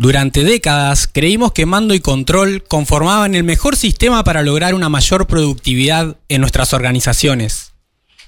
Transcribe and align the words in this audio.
Durante 0.00 0.44
décadas 0.44 1.08
creímos 1.12 1.50
que 1.50 1.66
mando 1.66 1.92
y 1.92 1.98
control 1.98 2.62
conformaban 2.62 3.34
el 3.34 3.42
mejor 3.42 3.74
sistema 3.74 4.22
para 4.22 4.44
lograr 4.44 4.76
una 4.76 4.88
mayor 4.88 5.26
productividad 5.26 6.16
en 6.28 6.40
nuestras 6.40 6.72
organizaciones. 6.72 7.72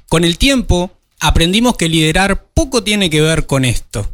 Con 0.08 0.24
el 0.24 0.36
tiempo, 0.36 0.90
aprendimos 1.20 1.76
que 1.76 1.88
liderar 1.88 2.46
poco 2.54 2.82
tiene 2.82 3.08
que 3.08 3.20
ver 3.20 3.46
con 3.46 3.64
esto. 3.64 4.10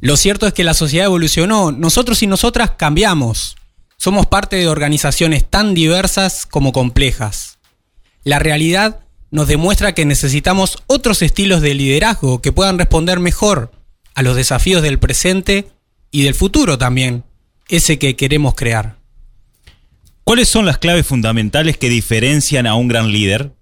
Lo 0.00 0.16
cierto 0.16 0.48
es 0.48 0.54
que 0.54 0.64
la 0.64 0.74
sociedad 0.74 1.06
evolucionó, 1.06 1.70
nosotros 1.70 2.20
y 2.24 2.26
nosotras 2.26 2.72
cambiamos. 2.76 3.54
Somos 3.96 4.26
parte 4.26 4.56
de 4.56 4.66
organizaciones 4.66 5.48
tan 5.48 5.74
diversas 5.74 6.46
como 6.46 6.72
complejas. 6.72 7.58
La 8.24 8.40
realidad 8.40 9.04
nos 9.30 9.46
demuestra 9.46 9.94
que 9.94 10.04
necesitamos 10.04 10.82
otros 10.88 11.22
estilos 11.22 11.60
de 11.60 11.74
liderazgo 11.74 12.42
que 12.42 12.50
puedan 12.50 12.76
responder 12.76 13.20
mejor 13.20 13.70
a 14.16 14.22
los 14.22 14.34
desafíos 14.34 14.82
del 14.82 14.98
presente 14.98 15.70
y 16.12 16.22
del 16.22 16.34
futuro 16.34 16.78
también, 16.78 17.24
ese 17.68 17.98
que 17.98 18.14
queremos 18.14 18.54
crear. 18.54 18.98
¿Cuáles 20.22 20.48
son 20.48 20.66
las 20.66 20.78
claves 20.78 21.06
fundamentales 21.06 21.78
que 21.78 21.88
diferencian 21.88 22.66
a 22.66 22.76
un 22.76 22.86
gran 22.86 23.10
líder? 23.10 23.54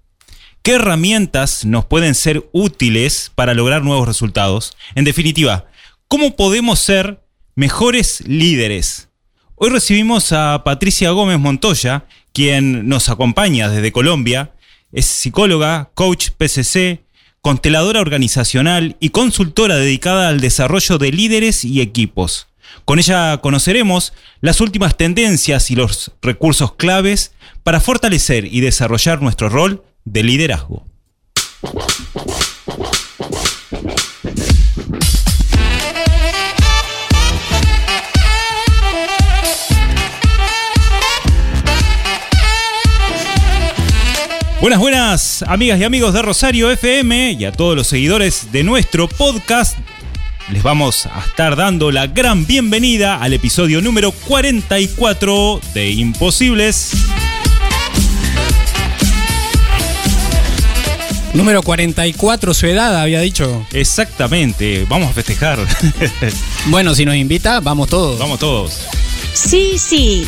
¿Qué 0.63 0.73
herramientas 0.73 1.65
nos 1.65 1.87
pueden 1.87 2.15
ser 2.15 2.47
útiles 2.53 3.33
para 3.35 3.55
lograr 3.55 3.83
nuevos 3.83 4.07
resultados? 4.07 4.77
En 4.95 5.05
definitiva, 5.05 5.71
¿cómo 6.09 6.37
podemos 6.37 6.81
ser 6.81 7.25
mejores 7.55 8.23
líderes? 8.27 9.09
Hoy 9.55 9.71
recibimos 9.71 10.33
a 10.33 10.63
Patricia 10.65 11.11
Gómez 11.11 11.39
Montoya, 11.39 12.05
quien 12.33 12.89
nos 12.89 13.09
acompaña 13.09 13.69
desde 13.69 13.93
Colombia. 13.93 14.53
Es 14.93 15.07
psicóloga, 15.07 15.93
coach 15.95 16.31
PCC, 16.37 17.05
consteladora 17.43 18.01
organizacional 18.01 18.97
y 19.01 19.11
consultora 19.11 19.77
dedicada 19.77 20.29
al 20.29 20.41
desarrollo 20.41 20.99
de 20.99 21.13
líderes 21.13 21.65
y 21.65 21.81
equipos. 21.81 22.49
Con 22.85 22.99
ella 22.99 23.39
conoceremos 23.39 24.13
las 24.41 24.61
últimas 24.61 24.97
tendencias 24.97 25.71
y 25.71 25.77
los 25.77 26.13
recursos 26.23 26.75
claves 26.75 27.33
para 27.63 27.81
fortalecer 27.81 28.45
y 28.47 28.61
desarrollar 28.61 29.23
nuestro 29.23 29.49
rol 29.49 29.83
de 30.05 30.23
liderazgo. 30.23 30.87
Buenas, 44.61 44.79
buenas, 44.79 45.43
amigas 45.49 45.81
y 45.81 45.85
amigos 45.85 46.13
de 46.13 46.21
Rosario 46.21 46.71
FM 46.71 47.33
y 47.33 47.47
a 47.47 47.53
todos 47.53 47.75
los 47.75 47.87
seguidores 47.87 48.53
de 48.53 48.63
nuestro 48.63 49.09
podcast. 49.09 49.79
Les 50.53 50.63
vamos 50.63 51.07
a 51.07 51.21
estar 51.21 51.57
dando 51.57 51.91
la 51.91 52.07
gran 52.09 52.47
bienvenida 52.47 53.17
al 53.17 53.33
episodio 53.33 53.81
número 53.81 54.13
44 54.13 55.63
de 55.73 55.93
Imposibles. 55.93 56.93
Número 61.33 61.63
44, 61.63 62.53
su 62.53 62.67
edad, 62.67 63.01
había 63.01 63.21
dicho. 63.21 63.65
Exactamente, 63.73 64.85
vamos 64.91 65.09
a 65.09 65.15
festejar. 65.15 65.59
bueno, 66.67 66.95
si 66.95 67.07
nos 67.07 67.17
invita, 67.17 67.61
vamos 67.61 67.89
todos. 67.89 68.19
Vamos 68.19 68.39
todos. 68.39 68.79
Sí, 69.33 69.79
sí. 69.79 70.27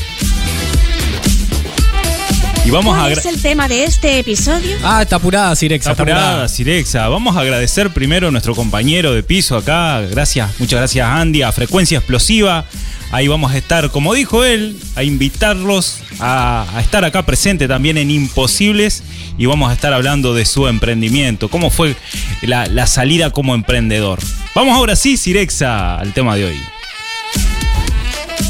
Y 2.64 2.70
vamos 2.70 2.94
¿Cuál 2.96 3.10
a 3.10 3.12
es 3.12 3.26
el 3.26 3.42
tema 3.42 3.66
de 3.66 3.84
este 3.84 4.20
episodio? 4.20 4.76
Ah, 4.84 5.02
está 5.02 5.16
apurada, 5.16 5.54
Sirexa. 5.56 5.90
Está 5.90 6.02
apurada, 6.04 6.48
Sirexa. 6.48 7.08
Vamos 7.08 7.36
a 7.36 7.40
agradecer 7.40 7.90
primero 7.90 8.28
a 8.28 8.30
nuestro 8.30 8.54
compañero 8.54 9.12
de 9.12 9.24
piso 9.24 9.56
acá. 9.56 10.00
Gracias, 10.02 10.48
muchas 10.60 10.78
gracias 10.78 11.06
Andy, 11.06 11.42
a 11.42 11.50
Frecuencia 11.50 11.98
Explosiva. 11.98 12.64
Ahí 13.10 13.26
vamos 13.26 13.52
a 13.52 13.58
estar, 13.58 13.90
como 13.90 14.14
dijo 14.14 14.44
él, 14.44 14.76
a 14.94 15.02
invitarlos 15.02 15.98
a, 16.20 16.66
a, 16.74 16.80
estar 16.80 17.04
acá 17.04 17.26
presente 17.26 17.68
también 17.68 17.98
en 17.98 18.10
Imposibles 18.10 19.02
y 19.36 19.46
vamos 19.46 19.70
a 19.70 19.74
estar 19.74 19.92
hablando 19.92 20.32
de 20.32 20.46
su 20.46 20.66
emprendimiento, 20.68 21.48
cómo 21.48 21.68
fue 21.68 21.94
la, 22.42 22.66
la 22.66 22.86
salida 22.86 23.30
como 23.30 23.54
emprendedor. 23.54 24.20
Vamos 24.54 24.76
ahora 24.76 24.96
sí, 24.96 25.16
Sirexa, 25.16 25.96
al 25.98 26.12
tema 26.12 26.36
de 26.36 26.46
hoy. 26.46 26.71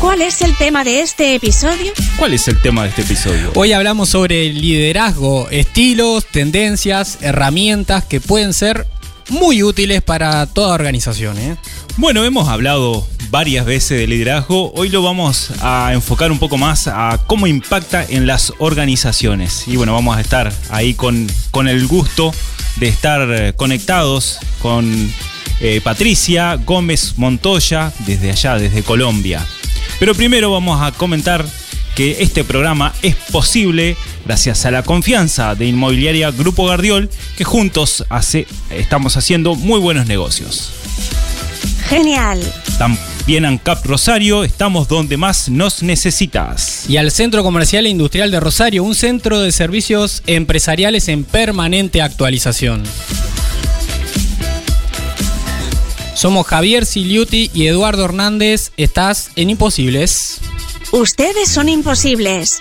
¿Cuál 0.03 0.21
es 0.21 0.43
el 0.43 0.57
tema 0.57 0.83
de 0.83 1.01
este 1.01 1.37
episodio? 1.37 1.93
¿Cuál 2.19 2.35
es 2.35 2.49
el 2.49 2.61
tema 2.61 2.83
de 2.83 2.89
este 2.89 3.03
episodio? 3.03 3.53
Hoy 3.55 3.73
hablamos 3.73 4.09
sobre 4.09 4.53
liderazgo, 4.53 5.49
estilos, 5.51 6.27
tendencias, 6.27 7.19
herramientas 7.21 8.03
que 8.03 8.21
pueden 8.21 8.53
ser 8.53 8.89
muy 9.29 9.63
útiles 9.63 10.03
para 10.03 10.45
toda 10.47 10.75
organización. 10.75 11.39
¿eh? 11.39 11.57
Bueno, 11.99 12.25
hemos 12.25 12.49
hablado 12.49 13.07
varias 13.31 13.65
veces 13.65 13.97
de 13.97 14.09
liderazgo. 14.09 14.73
Hoy 14.73 14.89
lo 14.89 15.05
vamos 15.05 15.53
a 15.61 15.93
enfocar 15.93 16.33
un 16.33 16.41
poco 16.41 16.59
más 16.59 16.89
a 16.89 17.21
cómo 17.29 17.47
impacta 17.47 18.05
en 18.05 18.27
las 18.27 18.53
organizaciones. 18.59 19.69
Y 19.69 19.77
bueno, 19.77 19.93
vamos 19.93 20.17
a 20.17 20.21
estar 20.21 20.53
ahí 20.71 20.95
con, 20.95 21.31
con 21.53 21.69
el 21.69 21.87
gusto 21.87 22.35
de 22.75 22.89
estar 22.89 23.55
conectados 23.55 24.41
con 24.61 25.13
eh, 25.61 25.81
Patricia 25.81 26.57
Gómez 26.57 27.15
Montoya 27.19 27.93
desde 28.01 28.33
allá, 28.33 28.57
desde 28.57 28.83
Colombia. 28.83 29.47
Pero 30.03 30.17
primero 30.17 30.51
vamos 30.51 30.83
a 30.83 30.91
comentar 30.91 31.47
que 31.95 32.23
este 32.23 32.43
programa 32.43 32.93
es 33.03 33.15
posible 33.15 33.97
gracias 34.25 34.67
a 34.67 34.73
la 34.73 34.83
confianza 34.83 35.55
de 35.55 35.67
Inmobiliaria 35.67 36.33
Grupo 36.33 36.67
Gardiol, 36.67 37.09
que 37.37 37.45
juntos 37.45 38.05
hace, 38.09 38.49
estamos 38.71 39.17
haciendo 39.17 39.55
muy 39.55 39.79
buenos 39.79 40.07
negocios. 40.07 40.73
Genial. 41.89 42.41
También 42.79 43.45
ANCAP 43.45 43.87
Rosario, 43.87 44.43
estamos 44.43 44.89
donde 44.89 45.17
más 45.17 45.49
nos 45.49 45.85
necesitas. 45.85 46.91
Y 46.91 46.97
al 46.97 47.13
Centro 47.13 47.45
Comercial 47.45 47.87
e 47.87 47.91
Industrial 47.91 48.29
de 48.33 48.41
Rosario, 48.41 48.83
un 48.83 48.97
centro 48.97 49.39
de 49.39 49.53
servicios 49.53 50.25
empresariales 50.27 51.07
en 51.07 51.23
permanente 51.23 52.03
actualización. 52.03 52.83
Somos 56.15 56.47
Javier 56.47 56.87
Siliuti 56.87 57.51
y 57.55 57.67
Eduardo 57.67 58.05
Hernández. 58.05 58.73
Estás 58.77 59.31
en 59.37 59.51
Imposibles. 59.51 60.41
Ustedes 60.93 61.49
son 61.49 61.69
imposibles. 61.69 62.61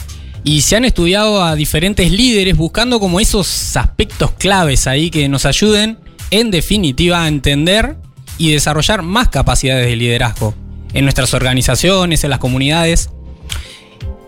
y 0.45 0.61
se 0.61 0.75
han 0.75 0.85
estudiado 0.85 1.43
a 1.43 1.55
diferentes 1.55 2.11
líderes 2.11 2.55
buscando 2.55 2.99
como 2.99 3.19
esos 3.19 3.75
aspectos 3.75 4.31
claves 4.33 4.85
ahí 4.85 5.09
que 5.09 5.27
nos 5.27 5.45
ayuden 5.45 5.97
en 6.31 6.51
definitiva 6.51 7.23
a 7.23 7.27
entender 7.27 7.97
y 8.37 8.51
desarrollar 8.51 9.01
más 9.01 9.29
capacidades 9.29 9.87
de 9.87 9.95
liderazgo 9.95 10.53
en 10.93 11.05
nuestras 11.05 11.33
organizaciones, 11.33 12.23
en 12.23 12.29
las 12.29 12.39
comunidades. 12.39 13.09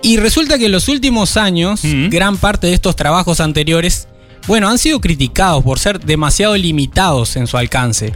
Y 0.02 0.18
resulta 0.18 0.58
que 0.58 0.68
en 0.68 0.72
los 0.72 0.88
últimos 0.88 1.38
años, 1.38 1.82
gran 2.10 2.38
parte 2.38 2.68
de 2.68 2.74
estos 2.74 2.96
trabajos 2.96 3.40
anteriores, 3.40 4.08
bueno, 4.48 4.70
han 4.70 4.78
sido 4.78 5.02
criticados 5.02 5.64
por 5.64 5.80
ser 5.80 6.00
demasiado 6.00 6.56
limitados 6.56 7.36
en 7.36 7.48
su 7.48 7.58
alcance. 7.58 8.14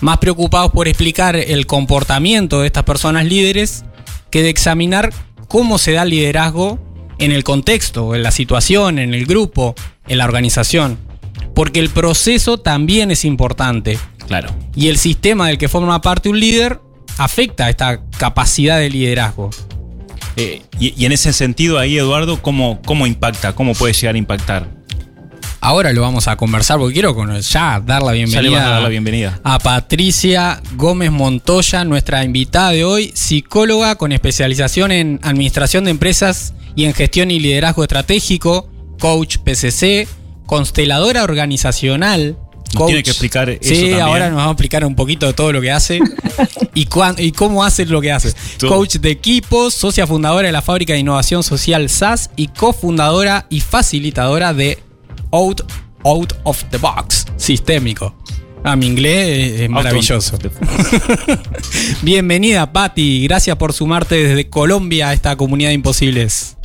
Más 0.00 0.18
preocupados 0.18 0.72
por 0.72 0.88
explicar 0.88 1.36
el 1.36 1.66
comportamiento 1.66 2.60
de 2.60 2.66
estas 2.66 2.84
personas 2.84 3.24
líderes 3.26 3.84
que 4.30 4.42
de 4.42 4.50
examinar 4.50 5.12
cómo 5.48 5.78
se 5.78 5.92
da 5.92 6.02
el 6.02 6.10
liderazgo 6.10 6.78
en 7.18 7.32
el 7.32 7.44
contexto, 7.44 8.14
en 8.14 8.22
la 8.22 8.30
situación, 8.30 8.98
en 8.98 9.14
el 9.14 9.26
grupo, 9.26 9.74
en 10.06 10.18
la 10.18 10.24
organización. 10.24 10.98
Porque 11.56 11.80
el 11.80 11.88
proceso 11.90 12.58
también 12.58 13.10
es 13.10 13.24
importante. 13.24 13.98
Claro. 14.28 14.50
Y 14.76 14.88
el 14.88 14.98
sistema 14.98 15.48
del 15.48 15.56
que 15.58 15.68
forma 15.68 16.00
parte 16.02 16.28
un 16.28 16.38
líder 16.38 16.80
afecta 17.18 17.68
esta 17.70 18.02
capacidad 18.18 18.78
de 18.78 18.90
liderazgo. 18.90 19.50
Eh, 20.36 20.60
y, 20.78 20.92
y 21.00 21.06
en 21.06 21.12
ese 21.12 21.32
sentido 21.32 21.78
ahí, 21.78 21.96
Eduardo, 21.96 22.42
¿cómo, 22.42 22.80
¿cómo 22.84 23.06
impacta? 23.06 23.54
¿Cómo 23.54 23.72
puede 23.72 23.94
llegar 23.94 24.14
a 24.14 24.18
impactar? 24.18 24.68
Ahora 25.62 25.92
lo 25.94 26.02
vamos 26.02 26.28
a 26.28 26.36
conversar 26.36 26.78
porque 26.78 26.92
quiero 26.92 27.14
con- 27.14 27.40
ya 27.40 27.80
dar 27.80 28.02
la 28.02 28.14
Ya 28.14 28.26
vas 28.26 28.34
a 28.34 28.40
bienvenida 28.40 28.68
dar 28.68 28.82
la 28.82 28.88
bienvenida. 28.90 29.40
a 29.42 29.58
Patricia 29.58 30.60
Gómez 30.76 31.10
Montoya, 31.10 31.84
nuestra 31.86 32.22
invitada 32.22 32.72
de 32.72 32.84
hoy, 32.84 33.12
psicóloga 33.14 33.94
con 33.96 34.12
especialización 34.12 34.92
en 34.92 35.18
administración 35.22 35.84
de 35.84 35.92
empresas 35.92 36.52
y 36.76 36.84
en 36.84 36.92
gestión 36.92 37.30
y 37.30 37.40
liderazgo 37.40 37.82
estratégico, 37.82 38.68
coach 39.00 39.38
PCC, 39.38 40.06
consteladora 40.46 41.22
organizacional. 41.24 42.36
Nos 42.74 42.86
tiene 42.86 43.02
que 43.04 43.10
explicar 43.10 43.48
eso 43.48 43.60
Sí, 43.62 43.74
también. 43.76 44.00
ahora 44.00 44.28
nos 44.28 44.38
va 44.40 44.46
a 44.46 44.50
explicar 44.50 44.84
un 44.84 44.96
poquito 44.96 45.26
de 45.26 45.32
todo 45.32 45.52
lo 45.52 45.60
que 45.60 45.70
hace 45.70 46.00
y, 46.74 46.86
cuán- 46.86 47.14
y 47.18 47.30
cómo 47.32 47.64
hace 47.64 47.86
lo 47.86 48.00
que 48.00 48.10
hace. 48.12 48.34
Todo. 48.58 48.70
Coach 48.70 48.96
de 48.96 49.10
equipos, 49.10 49.72
socia 49.72 50.06
fundadora 50.06 50.46
de 50.48 50.52
la 50.52 50.62
fábrica 50.62 50.92
de 50.92 50.98
innovación 50.98 51.42
social 51.42 51.88
SAS 51.88 52.30
y 52.36 52.48
cofundadora 52.48 53.46
y 53.50 53.60
facilitadora 53.60 54.52
de 54.52 54.78
Out, 55.30 55.62
Out 56.04 56.32
of 56.42 56.64
the 56.70 56.76
Box, 56.78 57.26
sistémico. 57.36 58.14
Ah, 58.64 58.74
mi 58.74 58.86
inglés 58.86 59.52
es- 59.54 59.60
es 59.60 59.70
maravilloso. 59.70 60.36
Bienvenida, 62.02 62.72
Patti. 62.72 63.22
Gracias 63.28 63.56
por 63.56 63.72
sumarte 63.72 64.16
desde 64.16 64.48
Colombia 64.50 65.10
a 65.10 65.12
esta 65.12 65.36
comunidad 65.36 65.70
de 65.70 65.74
imposibles. 65.74 66.56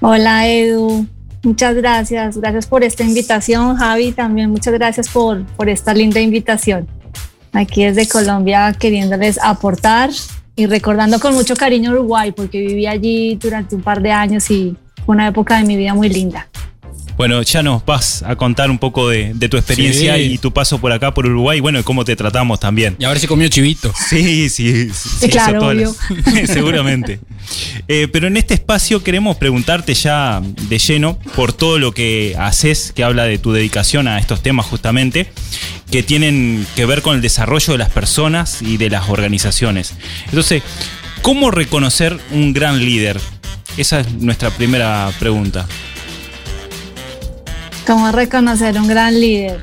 Hola 0.00 0.48
Edu, 0.48 1.06
muchas 1.42 1.74
gracias. 1.74 2.36
Gracias 2.38 2.66
por 2.66 2.84
esta 2.84 3.04
invitación, 3.04 3.76
Javi. 3.76 4.12
También 4.12 4.50
muchas 4.50 4.74
gracias 4.74 5.08
por, 5.08 5.44
por 5.56 5.68
esta 5.68 5.94
linda 5.94 6.20
invitación. 6.20 6.86
Aquí 7.52 7.84
desde 7.84 8.08
Colombia 8.08 8.74
queriéndoles 8.78 9.38
aportar 9.42 10.10
y 10.54 10.66
recordando 10.66 11.18
con 11.18 11.34
mucho 11.34 11.56
cariño 11.56 11.90
Uruguay 11.90 12.32
porque 12.32 12.60
viví 12.60 12.86
allí 12.86 13.36
durante 13.36 13.74
un 13.74 13.82
par 13.82 14.02
de 14.02 14.12
años 14.12 14.50
y 14.50 14.76
fue 15.04 15.14
una 15.14 15.28
época 15.28 15.56
de 15.56 15.64
mi 15.64 15.76
vida 15.76 15.94
muy 15.94 16.08
linda. 16.08 16.49
Bueno, 17.20 17.42
ya 17.42 17.62
nos 17.62 17.84
vas 17.84 18.22
a 18.22 18.34
contar 18.36 18.70
un 18.70 18.78
poco 18.78 19.10
de, 19.10 19.32
de 19.34 19.48
tu 19.50 19.58
experiencia 19.58 20.16
Sí. 20.16 20.22
y 20.22 20.38
tu 20.38 20.54
paso 20.54 20.78
por 20.80 20.90
acá, 20.90 21.12
por 21.12 21.26
Uruguay, 21.26 21.58
y 21.58 21.60
bueno, 21.60 21.78
y 21.78 21.82
cómo 21.82 22.02
te 22.02 22.16
tratamos 22.16 22.58
también. 22.60 22.96
Y 22.98 23.04
a 23.04 23.10
ver 23.10 23.18
si 23.20 23.26
comió 23.26 23.46
chivito. 23.48 23.92
Sí, 24.08 24.48
sí, 24.48 24.88
sí. 24.90 25.18
sí, 25.20 25.28
claro, 25.28 25.70
las- 25.74 25.96
seguramente. 26.46 27.20
Eh, 27.88 28.08
pero 28.10 28.26
en 28.28 28.38
este 28.38 28.54
espacio 28.54 29.02
queremos 29.04 29.36
preguntarte 29.36 29.92
ya 29.92 30.40
de 30.42 30.78
lleno 30.78 31.18
por 31.36 31.52
todo 31.52 31.78
lo 31.78 31.92
que 31.92 32.36
haces, 32.38 32.90
que 32.94 33.04
habla 33.04 33.24
de 33.24 33.36
tu 33.36 33.52
dedicación 33.52 34.08
a 34.08 34.18
estos 34.18 34.42
temas 34.42 34.64
justamente, 34.64 35.30
que 35.90 36.02
tienen 36.02 36.66
que 36.74 36.86
ver 36.86 37.02
con 37.02 37.16
el 37.16 37.20
desarrollo 37.20 37.74
de 37.74 37.78
las 37.80 37.90
personas 37.90 38.62
y 38.62 38.78
de 38.78 38.88
las 38.88 39.10
organizaciones. 39.10 39.92
Entonces, 40.24 40.62
¿cómo 41.20 41.50
reconocer 41.50 42.18
un 42.30 42.54
gran 42.54 42.78
líder? 42.82 43.20
Esa 43.76 44.00
es 44.00 44.10
nuestra 44.14 44.48
primera 44.50 45.12
pregunta. 45.18 45.66
¿Cómo 47.86 48.12
reconocer 48.12 48.78
un 48.78 48.86
gran 48.86 49.20
líder? 49.20 49.60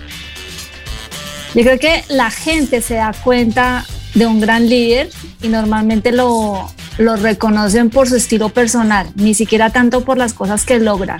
Yo 1.54 1.64
creo 1.64 1.80
que 1.80 2.04
la 2.10 2.30
gente 2.30 2.81
se 2.81 2.96
da 2.96 3.14
cuenta 3.14 3.86
de 4.16 4.25
un 4.25 4.40
gran 4.40 4.68
líder 4.68 5.10
y 5.42 5.48
normalmente 5.48 6.12
lo, 6.12 6.69
lo 6.98 7.16
reconocen 7.16 7.90
por 7.90 8.10
su 8.10 8.16
estilo 8.16 8.50
personal, 8.50 9.10
ni 9.16 9.34
siquiera 9.34 9.69
tanto 9.69 10.04
por 10.04 10.18
las 10.18 10.34
cosas 10.34 10.66
que 10.66 10.80
logra, 10.80 11.19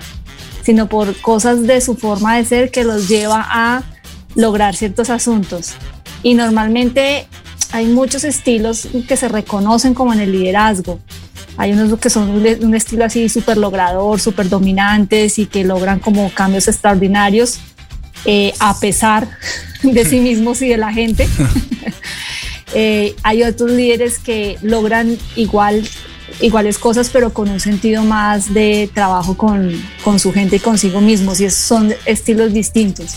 sino 0.62 0.88
por 0.88 1.16
cosas 1.20 1.66
de 1.66 1.80
su 1.80 1.94
forma 1.94 2.36
de 2.36 2.44
ser 2.44 2.70
que 2.70 2.84
los 2.84 3.08
lleva 3.08 3.46
a 3.48 3.82
lograr 4.34 4.74
ciertos 4.74 5.10
asuntos. 5.10 5.72
Y 6.22 6.34
normalmente 6.34 7.26
hay 7.72 7.86
muchos 7.86 8.24
estilos 8.24 8.88
que 9.06 9.16
se 9.16 9.28
reconocen 9.28 9.94
como 9.94 10.12
en 10.12 10.20
el 10.20 10.32
liderazgo. 10.32 11.00
Hay 11.58 11.72
unos 11.72 11.98
que 11.98 12.08
son 12.08 12.40
de 12.40 12.54
un 12.62 12.74
estilo 12.76 13.04
así 13.04 13.28
súper 13.28 13.56
logrador, 13.56 14.20
súper 14.20 14.48
dominantes 14.48 15.40
y 15.40 15.46
que 15.46 15.64
logran 15.64 15.98
como 15.98 16.30
cambios 16.30 16.68
extraordinarios 16.68 17.58
eh, 18.24 18.54
a 18.60 18.78
pesar 18.78 19.28
de 19.82 20.04
sí 20.04 20.20
mismos 20.20 20.62
y 20.62 20.68
de 20.68 20.78
la 20.78 20.92
gente. 20.92 21.28
Eh, 22.74 23.16
hay 23.22 23.44
otros 23.44 23.70
líderes 23.70 24.18
que 24.18 24.58
logran 24.60 25.16
igual, 25.36 25.88
iguales 26.42 26.76
cosas, 26.76 27.08
pero 27.10 27.32
con 27.32 27.48
un 27.48 27.60
sentido 27.60 28.04
más 28.04 28.52
de 28.52 28.90
trabajo 28.92 29.38
con, 29.38 29.72
con 30.04 30.18
su 30.18 30.34
gente 30.34 30.56
y 30.56 30.58
consigo 30.58 31.00
mismos, 31.00 31.40
y 31.40 31.48
son 31.48 31.94
estilos 32.04 32.52
distintos. 32.52 33.14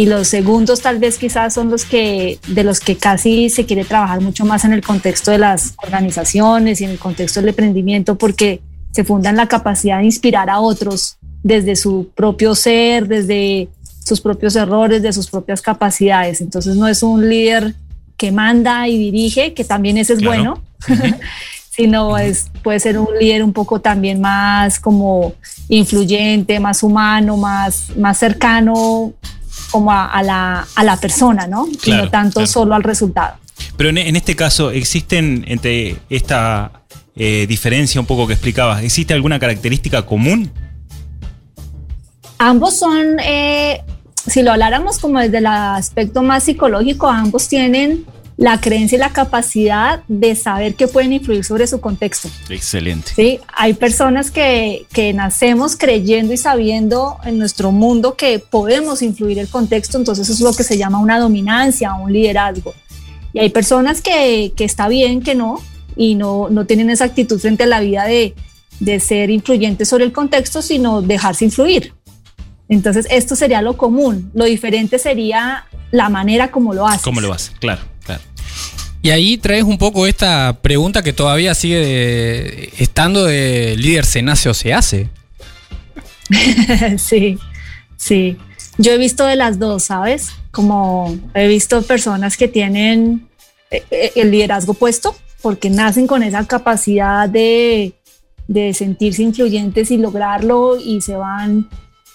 Y 0.00 0.06
los 0.06 0.28
segundos 0.28 0.80
tal 0.80 0.98
vez 0.98 1.18
quizás 1.18 1.52
son 1.52 1.68
los 1.68 1.84
que 1.84 2.38
de 2.48 2.64
los 2.64 2.80
que 2.80 2.96
casi 2.96 3.50
se 3.50 3.66
quiere 3.66 3.84
trabajar 3.84 4.22
mucho 4.22 4.46
más 4.46 4.64
en 4.64 4.72
el 4.72 4.80
contexto 4.80 5.30
de 5.30 5.36
las 5.36 5.74
organizaciones 5.76 6.80
y 6.80 6.84
en 6.84 6.92
el 6.92 6.98
contexto 6.98 7.40
del 7.40 7.50
emprendimiento 7.50 8.16
porque 8.16 8.62
se 8.92 9.04
funda 9.04 9.28
en 9.28 9.36
la 9.36 9.46
capacidad 9.46 9.98
de 9.98 10.06
inspirar 10.06 10.48
a 10.48 10.60
otros 10.60 11.18
desde 11.42 11.76
su 11.76 12.08
propio 12.14 12.54
ser, 12.54 13.08
desde 13.08 13.68
sus 14.02 14.22
propios 14.22 14.56
errores, 14.56 15.02
de 15.02 15.12
sus 15.12 15.28
propias 15.28 15.60
capacidades. 15.60 16.40
Entonces 16.40 16.76
no 16.76 16.88
es 16.88 17.02
un 17.02 17.28
líder 17.28 17.74
que 18.16 18.32
manda 18.32 18.88
y 18.88 18.96
dirige, 18.96 19.52
que 19.52 19.64
también 19.64 19.98
ese 19.98 20.14
es 20.14 20.20
Claro. 20.20 20.62
bueno, 20.88 21.18
sino 21.70 22.16
es, 22.16 22.46
puede 22.62 22.80
ser 22.80 22.98
un 22.98 23.18
líder 23.20 23.44
un 23.44 23.52
poco 23.52 23.82
también 23.82 24.18
más 24.18 24.80
como 24.80 25.34
influyente, 25.68 26.58
más 26.58 26.82
humano, 26.82 27.36
más, 27.36 27.94
más 27.98 28.16
cercano 28.16 29.12
como 29.70 29.92
a, 29.92 30.06
a 30.06 30.22
la, 30.22 30.66
a 30.74 30.84
la 30.84 30.96
persona, 30.96 31.46
¿no? 31.46 31.66
y 31.68 31.76
Claro, 31.76 32.04
no 32.04 32.10
tanto 32.10 32.34
claro. 32.34 32.46
solo 32.46 32.74
al 32.74 32.82
resultado. 32.82 33.36
Pero 33.76 33.90
en, 33.90 33.98
en 33.98 34.16
este 34.16 34.36
caso, 34.36 34.70
¿existen 34.70 35.44
entre 35.46 35.96
esta 36.08 36.72
eh, 37.16 37.46
diferencia 37.46 38.00
un 38.00 38.06
poco 38.06 38.26
que 38.26 38.32
explicabas, 38.32 38.82
¿existe 38.82 39.12
alguna 39.12 39.38
característica 39.38 40.06
común? 40.06 40.50
Ambos 42.38 42.78
son, 42.78 43.18
eh, 43.20 43.82
si 44.26 44.42
lo 44.42 44.52
habláramos 44.52 44.98
como 44.98 45.20
desde 45.20 45.38
el 45.38 45.46
aspecto 45.46 46.22
más 46.22 46.44
psicológico, 46.44 47.08
ambos 47.08 47.48
tienen 47.48 48.06
la 48.40 48.58
creencia 48.58 48.96
y 48.96 48.98
la 48.98 49.12
capacidad 49.12 50.02
de 50.08 50.34
saber 50.34 50.74
que 50.74 50.88
pueden 50.88 51.12
influir 51.12 51.44
sobre 51.44 51.66
su 51.66 51.78
contexto. 51.78 52.30
Excelente. 52.48 53.12
¿sí? 53.14 53.38
Hay 53.52 53.74
personas 53.74 54.30
que, 54.30 54.86
que 54.94 55.12
nacemos 55.12 55.76
creyendo 55.76 56.32
y 56.32 56.38
sabiendo 56.38 57.18
en 57.24 57.38
nuestro 57.38 57.70
mundo 57.70 58.16
que 58.16 58.38
podemos 58.38 59.02
influir 59.02 59.38
el 59.38 59.48
contexto, 59.48 59.98
entonces 59.98 60.26
eso 60.26 60.32
es 60.32 60.40
lo 60.40 60.54
que 60.54 60.64
se 60.64 60.78
llama 60.78 61.00
una 61.00 61.18
dominancia, 61.18 61.92
un 61.92 62.14
liderazgo. 62.14 62.72
Y 63.34 63.40
hay 63.40 63.50
personas 63.50 64.00
que, 64.00 64.54
que 64.56 64.64
está 64.64 64.88
bien 64.88 65.20
que 65.20 65.34
no, 65.34 65.60
y 65.94 66.14
no, 66.14 66.48
no 66.48 66.64
tienen 66.64 66.88
esa 66.88 67.04
actitud 67.04 67.38
frente 67.38 67.64
a 67.64 67.66
la 67.66 67.80
vida 67.80 68.04
de, 68.06 68.34
de 68.78 69.00
ser 69.00 69.28
influyentes 69.28 69.86
sobre 69.86 70.04
el 70.04 70.12
contexto, 70.12 70.62
sino 70.62 71.02
dejarse 71.02 71.44
influir. 71.44 71.92
Entonces 72.70 73.06
esto 73.10 73.36
sería 73.36 73.60
lo 73.60 73.76
común, 73.76 74.30
lo 74.32 74.46
diferente 74.46 74.98
sería 74.98 75.66
la 75.90 76.08
manera 76.08 76.50
como 76.50 76.72
lo 76.72 76.86
haces. 76.86 77.02
¿Cómo 77.02 77.20
lo 77.20 77.34
haces? 77.34 77.52
Claro, 77.58 77.82
claro. 77.82 77.90
Y 79.02 79.10
ahí 79.10 79.38
traes 79.38 79.64
un 79.64 79.78
poco 79.78 80.06
esta 80.06 80.58
pregunta 80.60 81.02
que 81.02 81.12
todavía 81.12 81.54
sigue 81.54 81.78
de- 81.78 82.72
estando 82.78 83.24
de 83.24 83.74
líder 83.78 84.04
se 84.04 84.20
nace 84.22 84.48
o 84.48 84.54
se 84.54 84.74
hace. 84.74 85.08
sí, 86.98 87.38
sí. 87.96 88.36
Yo 88.78 88.92
he 88.92 88.98
visto 88.98 89.26
de 89.26 89.36
las 89.36 89.58
dos, 89.58 89.84
¿sabes? 89.84 90.30
Como 90.50 91.16
he 91.34 91.48
visto 91.48 91.82
personas 91.82 92.36
que 92.36 92.48
tienen 92.48 93.26
eh, 93.70 93.82
eh, 93.90 94.12
el 94.16 94.30
liderazgo 94.30 94.74
puesto 94.74 95.16
porque 95.42 95.70
nacen 95.70 96.06
con 96.06 96.22
esa 96.22 96.46
capacidad 96.46 97.28
de, 97.28 97.94
de 98.48 98.74
sentirse 98.74 99.22
influyentes 99.22 99.90
y 99.90 99.96
lograrlo 99.96 100.76
y 100.78 101.00
se 101.00 101.16
van 101.16 101.68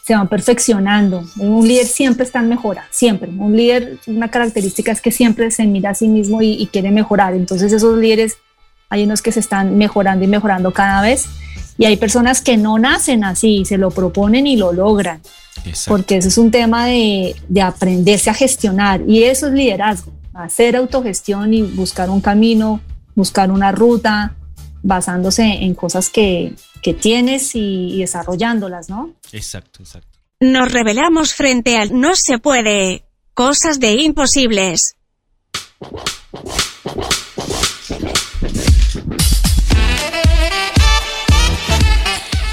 se 0.06 0.14
van 0.14 0.28
perfeccionando. 0.28 1.24
Un 1.40 1.68
líder 1.68 1.88
siempre 1.88 2.26
está 2.26 2.40
en 2.40 2.50
mejora, 2.50 2.86
siempre. 2.92 3.28
Un 3.30 3.58
líder, 3.58 3.98
una 4.06 4.30
característica 4.30 4.92
es 4.92 5.02
que 5.02 5.12
siempre 5.12 5.50
se 5.50 5.66
mira 5.66 5.90
a 5.90 5.96
sí 5.96 6.08
mismo 6.08 6.44
y, 6.44 6.52
y 6.52 6.68
quiere 6.68 6.92
mejorar. 6.92 7.34
Entonces 7.34 7.74
esos 7.74 7.98
líderes, 7.98 8.38
hay 8.90 9.04
unos 9.04 9.24
que 9.24 9.32
se 9.32 9.40
están 9.40 9.78
mejorando 9.78 10.24
y 10.24 10.28
mejorando 10.28 10.72
cada 10.72 11.02
vez. 11.02 11.26
Y 11.80 11.86
hay 11.86 11.98
personas 11.98 12.42
que 12.42 12.56
no 12.56 12.78
nacen 12.78 13.24
así, 13.24 13.66
se 13.66 13.80
lo 13.80 13.90
proponen 13.90 14.46
y 14.46 14.58
lo 14.58 14.74
logran. 14.74 15.22
Exacto. 15.66 15.90
Porque 15.90 16.18
eso 16.18 16.28
es 16.28 16.38
un 16.38 16.52
tema 16.52 16.86
de, 16.86 17.36
de 17.50 17.62
aprenderse 17.64 18.30
a 18.30 18.36
gestionar. 18.36 19.02
Y 19.08 19.24
eso 19.24 19.48
es 19.48 19.54
liderazgo, 19.54 20.12
hacer 20.36 20.76
autogestión 20.76 21.52
y 21.52 21.64
buscar 21.64 22.12
un 22.12 22.22
camino, 22.22 22.80
buscar 23.16 23.50
una 23.50 23.72
ruta, 23.72 24.36
basándose 24.84 25.42
en 25.42 25.74
cosas 25.74 26.10
que, 26.10 26.54
que 26.86 26.94
tienes 26.94 27.56
y, 27.56 27.96
y 27.96 28.02
desarrollándolas, 28.02 28.92
¿no? 28.92 29.16
Exacto, 29.32 29.82
exacto. 29.82 30.20
Nos 30.40 30.72
revelamos 30.72 31.34
frente 31.34 31.80
al 31.80 32.00
no 32.00 32.16
se 32.16 32.38
puede. 32.38 33.06
Cosas 33.34 33.80
de 33.80 33.94
imposibles. 33.94 34.96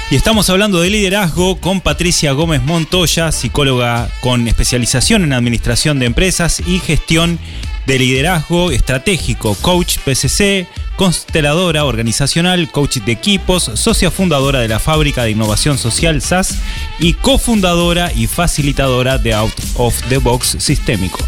Y 0.09 0.15
estamos 0.15 0.49
hablando 0.49 0.81
de 0.81 0.89
liderazgo 0.89 1.61
con 1.61 1.79
Patricia 1.81 2.31
Gómez 2.31 2.63
Montoya, 2.63 3.31
psicóloga 3.31 4.09
con 4.21 4.47
especialización 4.47 5.25
en 5.25 5.33
administración 5.33 5.99
de 5.99 6.07
empresas 6.07 6.59
y 6.65 6.79
gestión 6.79 7.37
de 7.85 7.99
liderazgo 7.99 8.71
estratégico, 8.71 9.55
coach 9.61 9.99
PCC, 9.99 10.65
consteladora 10.95 11.85
organizacional, 11.85 12.69
coach 12.71 12.97
de 12.97 13.11
equipos, 13.11 13.71
socia 13.75 14.11
fundadora 14.11 14.59
de 14.59 14.67
la 14.67 14.79
Fábrica 14.79 15.23
de 15.23 15.31
Innovación 15.31 15.77
Social 15.77 16.21
SAS 16.21 16.55
y 16.99 17.13
cofundadora 17.13 18.11
y 18.13 18.27
facilitadora 18.27 19.17
de 19.17 19.33
Out 19.33 19.53
of 19.75 20.01
the 20.09 20.17
Box 20.17 20.57
Sistémico. 20.59 21.19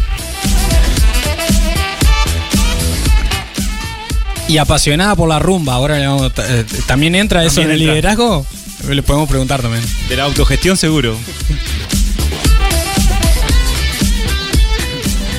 Y 4.48 4.58
apasionada 4.58 5.16
por 5.16 5.28
la 5.28 5.40
rumba. 5.40 5.74
Ahora 5.74 5.98
eh, 5.98 6.64
también 6.86 7.16
entra 7.16 7.44
eso 7.44 7.62
en 7.62 7.70
el 7.72 7.80
liderazgo. 7.80 8.46
Le 8.88 9.02
podemos 9.02 9.28
preguntar 9.28 9.60
también. 9.60 9.82
De 10.08 10.16
la 10.16 10.24
autogestión 10.24 10.76
seguro. 10.76 11.16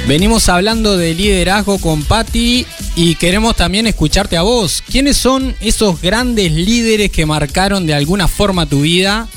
Venimos 0.08 0.48
hablando 0.48 0.98
de 0.98 1.14
liderazgo 1.14 1.80
con 1.80 2.04
Patti 2.04 2.66
y 2.98 3.13
queremos 3.13 3.56
también 3.56 3.86
escucharte 3.86 4.38
a 4.38 4.42
vos. 4.42 4.84
¿Quiénes 4.89 5.18
son 5.18 5.56
esos 5.62 6.01
grandes 6.01 6.51
líderes 6.51 7.12
que 7.12 7.27
marcaron 7.27 7.86
de 7.86 7.94
alguna 7.94 8.27
forma 8.27 8.66
tu 8.66 8.82
vida? 8.82 9.27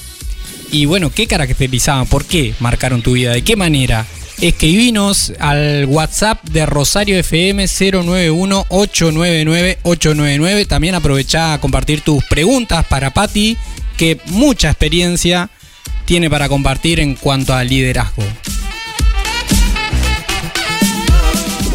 Y 0.72 0.86
bueno, 0.86 1.10
¿qué 1.10 1.26
caracterizaban? 1.26 2.06
¿Por 2.06 2.24
qué 2.24 2.54
marcaron 2.58 3.02
tu 3.02 3.12
vida? 3.12 3.32
¿De 3.32 3.42
qué 3.42 3.56
manera? 3.56 4.06
Escribinos 4.40 5.34
al 5.38 5.84
WhatsApp 5.84 6.42
de 6.44 6.64
Rosario 6.64 7.18
FM 7.18 7.66
091 7.66 8.64
899 8.70 9.78
899. 9.82 10.64
También 10.64 10.94
aprovecha 10.94 11.52
a 11.52 11.60
compartir 11.60 12.00
tus 12.00 12.24
preguntas 12.24 12.86
para 12.86 13.10
Patti, 13.12 13.58
que 13.98 14.18
mucha 14.28 14.70
experiencia 14.70 15.50
tiene 16.06 16.30
para 16.30 16.48
compartir 16.48 16.98
en 16.98 17.14
cuanto 17.14 17.52
al 17.52 17.68
liderazgo. 17.68 18.22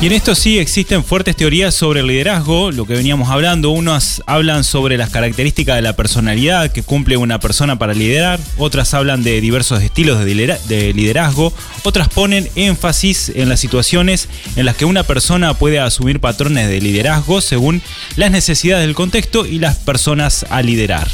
Y 0.06 0.08
en 0.08 0.14
esto 0.14 0.36
sí 0.36 0.60
existen 0.60 1.04
fuertes 1.04 1.36
teorías 1.36 1.74
sobre 1.74 2.02
el 2.02 2.06
liderazgo, 2.06 2.70
lo 2.70 2.86
que 2.86 2.94
veníamos 2.94 3.32
hablando. 3.32 3.72
Unas 3.72 4.22
hablan 4.28 4.64
sobre 4.64 5.00
las 5.00 5.10
características 5.10 5.78
de 5.78 5.82
la 5.82 5.96
personalidad 5.96 6.72
que 6.72 6.84
cumple 6.84 7.18
una 7.18 7.40
persona 7.40 7.80
para 7.80 7.96
liderar, 7.96 8.40
otras 8.60 8.94
hablan 8.94 9.24
de 9.24 9.42
diversos 9.42 9.82
estilos 9.82 10.24
de 10.24 10.36
lidera- 10.36 10.60
de 10.68 10.94
liderazgo, 10.94 11.52
otras 11.82 12.08
ponen 12.08 12.48
énfasis 12.54 13.32
en 13.34 13.50
las 13.50 13.60
situaciones 13.60 14.30
en 14.56 14.66
las 14.68 14.76
que 14.76 14.86
una 14.86 15.02
persona 15.02 15.56
puede 15.56 15.80
asumir 15.80 16.20
patrones 16.20 16.70
de 16.70 16.82
liderazgo 16.82 17.42
según 17.42 17.82
las 18.16 18.30
necesidades 18.30 18.86
del 18.86 18.94
contexto 18.94 19.48
y 19.48 19.58
las 19.58 19.76
personas 19.76 20.46
a 20.52 20.62
liderar. 20.62 21.08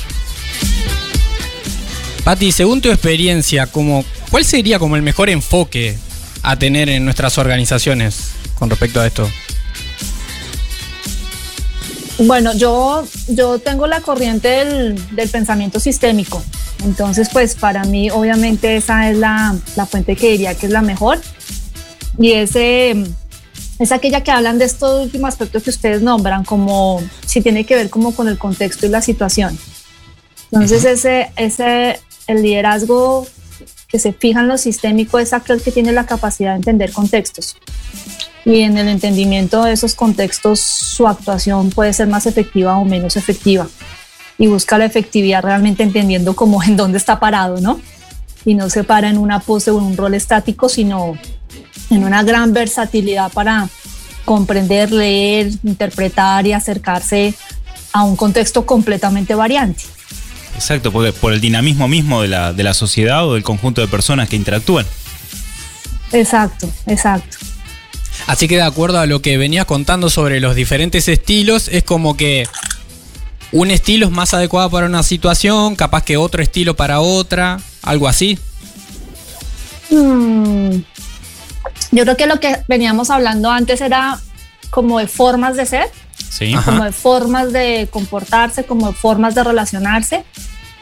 Pati, 2.25 2.51
según 2.51 2.81
tu 2.81 2.89
experiencia, 2.91 3.67
¿cuál 3.67 4.43
sería 4.43 4.79
como 4.79 4.97
el 4.97 5.01
mejor 5.01 5.29
enfoque 5.29 5.95
a 6.43 6.59
tener 6.59 6.89
en 6.89 7.05
nuestras 7.05 7.37
organizaciones 7.37 8.30
con 8.61 8.69
respecto 8.69 9.01
a 9.01 9.07
esto? 9.07 9.27
Bueno, 12.19 12.53
yo, 12.53 13.03
yo 13.27 13.57
tengo 13.57 13.87
la 13.87 14.01
corriente 14.01 14.49
del, 14.49 15.15
del 15.15 15.29
pensamiento 15.29 15.79
sistémico. 15.79 16.43
Entonces, 16.83 17.29
pues 17.33 17.55
para 17.55 17.85
mí, 17.85 18.11
obviamente, 18.11 18.77
esa 18.77 19.09
es 19.09 19.17
la, 19.17 19.55
la 19.75 19.87
fuente 19.87 20.15
que 20.15 20.33
diría 20.33 20.53
que 20.53 20.67
es 20.67 20.71
la 20.71 20.83
mejor. 20.83 21.19
Y 22.19 22.33
ese 22.33 23.03
es 23.79 23.91
aquella 23.91 24.21
que 24.21 24.29
hablan 24.29 24.59
de 24.59 24.65
estos 24.65 25.05
últimos 25.05 25.29
aspectos 25.29 25.63
que 25.63 25.71
ustedes 25.71 26.03
nombran, 26.03 26.45
como 26.45 27.01
si 27.25 27.41
tiene 27.41 27.65
que 27.65 27.73
ver 27.73 27.89
como 27.89 28.13
con 28.13 28.27
el 28.27 28.37
contexto 28.37 28.85
y 28.85 28.89
la 28.89 29.01
situación. 29.01 29.57
Entonces, 30.51 30.85
ese, 30.85 31.31
ese, 31.35 31.99
el 32.27 32.43
liderazgo 32.43 33.25
que 33.87 33.97
se 33.97 34.13
fija 34.13 34.41
en 34.41 34.49
lo 34.49 34.59
sistémico 34.59 35.17
es 35.17 35.33
aquel 35.33 35.63
que 35.63 35.71
tiene 35.71 35.93
la 35.93 36.05
capacidad 36.05 36.51
de 36.51 36.57
entender 36.57 36.91
contextos 36.91 37.57
y 38.45 38.61
en 38.61 38.77
el 38.77 38.87
entendimiento 38.87 39.63
de 39.63 39.73
esos 39.73 39.95
contextos 39.95 40.59
su 40.59 41.07
actuación 41.07 41.69
puede 41.69 41.93
ser 41.93 42.07
más 42.07 42.25
efectiva 42.25 42.77
o 42.77 42.85
menos 42.85 43.17
efectiva 43.17 43.67
y 44.37 44.47
busca 44.47 44.77
la 44.79 44.85
efectividad 44.85 45.43
realmente 45.43 45.83
entendiendo 45.83 46.35
como 46.35 46.63
en 46.63 46.75
dónde 46.75 46.97
está 46.97 47.19
parado, 47.19 47.61
¿no? 47.61 47.79
Y 48.43 48.55
no 48.55 48.69
se 48.69 48.83
para 48.83 49.09
en 49.09 49.17
una 49.17 49.39
pose 49.39 49.69
o 49.69 49.77
en 49.77 49.85
un 49.85 49.97
rol 49.97 50.15
estático, 50.15 50.67
sino 50.67 51.15
en 51.91 52.03
una 52.03 52.23
gran 52.23 52.53
versatilidad 52.53 53.31
para 53.31 53.69
comprender, 54.25 54.91
leer, 54.91 55.51
interpretar 55.63 56.47
y 56.47 56.53
acercarse 56.53 57.35
a 57.93 58.03
un 58.03 58.15
contexto 58.15 58.65
completamente 58.65 59.35
variante. 59.35 59.83
Exacto, 60.55 60.91
porque 60.91 61.13
por 61.13 61.33
el 61.33 61.41
dinamismo 61.41 61.87
mismo 61.87 62.21
de 62.21 62.29
la, 62.29 62.51
de 62.51 62.63
la 62.63 62.73
sociedad 62.73 63.27
o 63.27 63.35
del 63.35 63.43
conjunto 63.43 63.81
de 63.81 63.87
personas 63.87 64.27
que 64.27 64.35
interactúan. 64.35 64.87
Exacto, 66.11 66.67
exacto. 66.87 67.37
Así 68.27 68.47
que 68.47 68.55
de 68.55 68.61
acuerdo 68.63 68.99
a 68.99 69.05
lo 69.05 69.21
que 69.21 69.37
venías 69.37 69.65
contando 69.65 70.09
sobre 70.09 70.39
los 70.39 70.55
diferentes 70.55 71.07
estilos, 71.07 71.67
es 71.67 71.83
como 71.83 72.15
que 72.17 72.47
un 73.51 73.71
estilo 73.71 74.05
es 74.05 74.11
más 74.11 74.33
adecuado 74.33 74.69
para 74.69 74.85
una 74.85 75.03
situación, 75.03 75.75
capaz 75.75 76.03
que 76.03 76.17
otro 76.17 76.41
estilo 76.41 76.75
para 76.75 77.01
otra, 77.01 77.59
algo 77.81 78.07
así. 78.07 78.39
Mm, 79.89 80.77
Yo 81.91 82.03
creo 82.03 82.15
que 82.17 82.27
lo 82.27 82.39
que 82.39 82.57
veníamos 82.67 83.09
hablando 83.09 83.51
antes 83.51 83.81
era 83.81 84.19
como 84.69 84.99
de 84.99 85.07
formas 85.07 85.57
de 85.57 85.65
ser, 85.65 85.89
¿Sí? 86.29 86.53
Ajá. 86.53 86.71
como 86.71 86.85
de 86.85 86.93
formas 86.93 87.51
de 87.51 87.89
comportarse, 87.91 88.63
como 88.63 88.87
de 88.87 88.93
formas 88.93 89.35
de 89.35 89.43
relacionarse. 89.43 90.23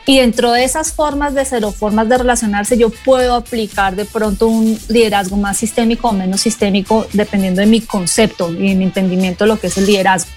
Y 0.10 0.18
dentro 0.18 0.52
de 0.52 0.64
esas 0.64 0.92
formas 0.92 1.36
de 1.36 1.46
ser 1.46 1.64
o 1.66 1.72
formas 1.72 2.10
de 2.10 2.18
relacionarse, 2.18 2.76
yo 2.76 2.90
puedo 2.90 3.36
aplicar 3.36 3.96
de 3.96 4.06
pronto 4.06 4.48
un 4.48 4.76
liderazgo 4.88 5.38
más 5.38 5.58
sistémico 5.58 6.10
o 6.10 6.14
menos 6.14 6.42
sistémico, 6.42 7.06
dependiendo 7.14 7.62
de 7.62 7.68
mi 7.68 7.82
concepto 7.82 8.50
y 8.50 8.70
de 8.70 8.76
mi 8.76 8.86
entendimiento 8.86 9.44
de 9.44 9.50
lo 9.50 9.60
que 9.60 9.68
es 9.68 9.78
el 9.78 9.86
liderazgo. 9.86 10.32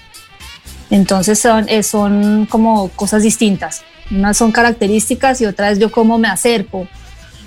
Entonces 0.91 1.39
son, 1.39 1.67
eh, 1.69 1.81
son 1.81 2.45
como 2.45 2.89
cosas 2.89 3.23
distintas. 3.23 3.81
Unas 4.11 4.37
son 4.37 4.51
características 4.51 5.41
y 5.41 5.47
otras 5.47 5.79
yo 5.79 5.91
cómo 5.91 6.19
me 6.19 6.27
acerco 6.27 6.87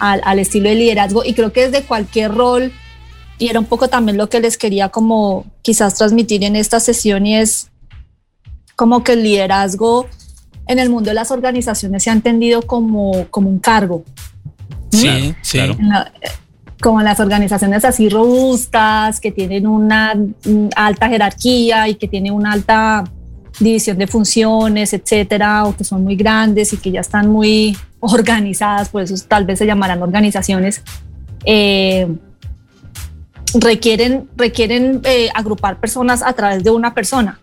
al, 0.00 0.21
al 0.25 0.40
estilo 0.40 0.68
de 0.68 0.75
liderazgo. 0.75 1.25
Y 1.25 1.33
creo 1.33 1.52
que 1.52 1.68
desde 1.68 1.87
cualquier 1.87 2.35
rol, 2.35 2.73
y 3.38 3.50
era 3.50 3.61
un 3.61 3.66
poco 3.66 3.87
también 3.87 4.18
lo 4.18 4.28
que 4.28 4.40
les 4.40 4.59
quería 4.59 4.88
como 4.88 5.47
quizás 5.62 5.95
transmitir 5.95 6.42
en 6.42 6.56
esta 6.56 6.80
sesión, 6.80 7.25
y 7.25 7.37
es 7.37 7.71
como 8.75 9.04
que 9.04 9.12
el 9.12 9.23
liderazgo 9.23 10.09
en 10.68 10.78
el 10.78 10.90
mundo 10.90 11.11
de 11.11 11.14
las 11.14 11.30
organizaciones 11.30 12.02
se 12.02 12.11
ha 12.11 12.12
entendido 12.12 12.62
como, 12.62 13.26
como 13.30 13.49
un 13.50 13.58
cargo. 13.58 14.04
Sí, 14.90 15.02
Claro, 15.02 15.35
sí. 15.42 15.58
claro. 15.58 15.76
En 15.78 15.88
la- 15.88 16.12
como 16.82 17.00
las 17.02 17.20
organizaciones 17.20 17.85
así 17.87 18.08
robustas, 18.11 19.18
que 19.18 19.32
tienen 19.32 19.66
una 19.66 20.14
mm, 20.14 20.68
alta 20.76 21.08
jerarquía 21.08 21.88
y 21.88 21.94
que 21.94 22.06
tienen 22.06 22.32
una 22.32 22.52
alta 22.52 23.04
división 23.58 23.96
de 23.96 24.06
funciones, 24.06 24.92
etcétera, 24.92 25.64
o 25.64 25.75
que 25.75 25.85
son 25.85 26.04
muy 26.04 26.16
grandes 26.16 26.75
y 26.75 26.76
que 26.76 26.90
ya 26.90 27.00
están 27.00 27.30
muy 27.30 27.76
organizadas, 28.00 28.90
por 28.90 29.02
eso 29.02 29.14
tal 29.26 29.46
vez 29.46 29.58
se 29.58 29.66
llamarán 29.66 30.02
organizaciones, 30.02 30.82
eh, 31.46 32.06
requieren, 33.54 34.28
requieren 34.37 35.00
eh, 35.04 35.28
agrupar 35.35 35.80
personas 35.80 36.23
a 36.23 36.32
través 36.35 36.62
de 36.64 36.70
una 36.70 36.94
persona. 36.94 37.40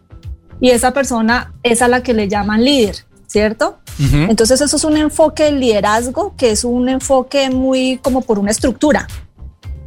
Y 0.62 0.70
esa 0.70 0.92
persona 0.94 1.54
es 1.64 1.82
a 1.82 1.88
la 1.88 2.04
que 2.04 2.14
le 2.14 2.28
llaman 2.28 2.64
líder, 2.64 2.98
¿cierto? 3.34 3.80
Ujú. 4.00 4.30
Entonces 4.30 4.62
eso 4.62 4.76
es 4.76 4.84
un 4.84 4.96
enfoque 4.96 5.46
del 5.46 5.60
liderazgo 5.60 6.36
que 6.38 6.52
es 6.52 6.64
un 6.64 6.88
enfoque 6.88 7.50
muy 7.50 7.98
como 7.98 8.22
por 8.22 8.38
una 8.38 8.52
estructura. 8.52 9.08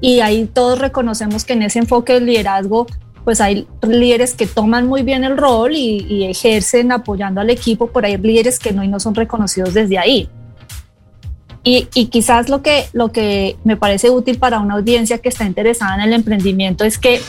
Y 0.00 0.18
ahí 0.18 0.50
todos 0.52 0.80
reconocemos 0.80 1.44
que 1.44 1.52
en 1.52 1.62
ese 1.62 1.78
enfoque 1.78 2.14
del 2.14 2.26
liderazgo 2.26 2.88
pues 3.24 3.40
hay 3.40 3.68
líderes 3.82 4.34
que 4.34 4.48
toman 4.48 4.88
muy 4.88 5.04
bien 5.04 5.22
el 5.22 5.36
rol 5.36 5.76
y, 5.76 6.04
y 6.08 6.24
ejercen 6.24 6.90
apoyando 6.90 7.40
al 7.40 7.50
equipo, 7.50 7.86
por 7.86 8.04
ahí 8.04 8.16
líderes 8.16 8.58
que 8.58 8.72
no 8.72 8.82
y 8.82 8.88
no 8.88 8.98
son 8.98 9.14
reconocidos 9.14 9.74
desde 9.74 9.96
ahí. 9.96 10.28
Y, 11.62 11.88
y, 11.94 12.06
quizás 12.06 12.48
lo 12.48 12.62
que, 12.62 12.86
lo 12.92 13.10
que 13.10 13.56
me 13.64 13.76
parece 13.76 14.10
útil 14.10 14.38
para 14.38 14.60
una 14.60 14.74
audiencia 14.74 15.18
que 15.18 15.28
está 15.28 15.44
interesada 15.44 15.96
en 15.96 16.00
el 16.02 16.12
emprendimiento 16.12 16.84
es 16.84 16.98
que 16.98 17.20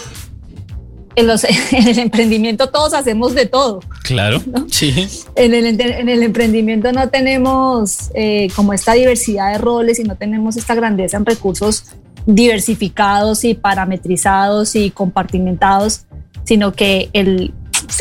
en, 1.17 1.27
los, 1.27 1.43
en 1.71 1.87
el 1.87 1.99
emprendimiento 1.99 2.69
todos 2.69 2.93
hacemos 2.93 3.33
de 3.35 3.47
todo. 3.47 3.81
Claro. 4.03 4.41
¿no? 4.45 4.67
Sí. 4.69 5.07
En 5.35 5.53
el, 5.53 5.65
en 5.65 6.09
el, 6.09 6.23
emprendimiento 6.23 6.91
no 6.93 7.09
tenemos 7.09 8.11
eh, 8.13 8.47
como 8.55 8.71
esta 8.71 8.93
diversidad 8.93 9.51
de 9.51 9.57
roles 9.57 9.99
y 9.99 10.03
no 10.03 10.15
tenemos 10.15 10.55
esta 10.55 10.75
grandeza 10.75 11.17
en 11.17 11.25
recursos 11.25 11.85
diversificados 12.27 13.43
y 13.43 13.55
parametrizados 13.55 14.75
y 14.75 14.91
compartimentados, 14.91 16.05
sino 16.43 16.73
que 16.73 17.09
el, 17.13 17.53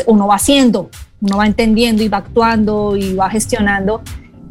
uno 0.05 0.27
va 0.27 0.35
haciendo, 0.35 0.89
uno 1.21 1.37
va 1.37 1.47
entendiendo 1.47 2.03
y 2.03 2.09
va 2.09 2.17
actuando 2.19 2.95
y 2.95 3.15
va 3.15 3.29
gestionando. 3.29 4.01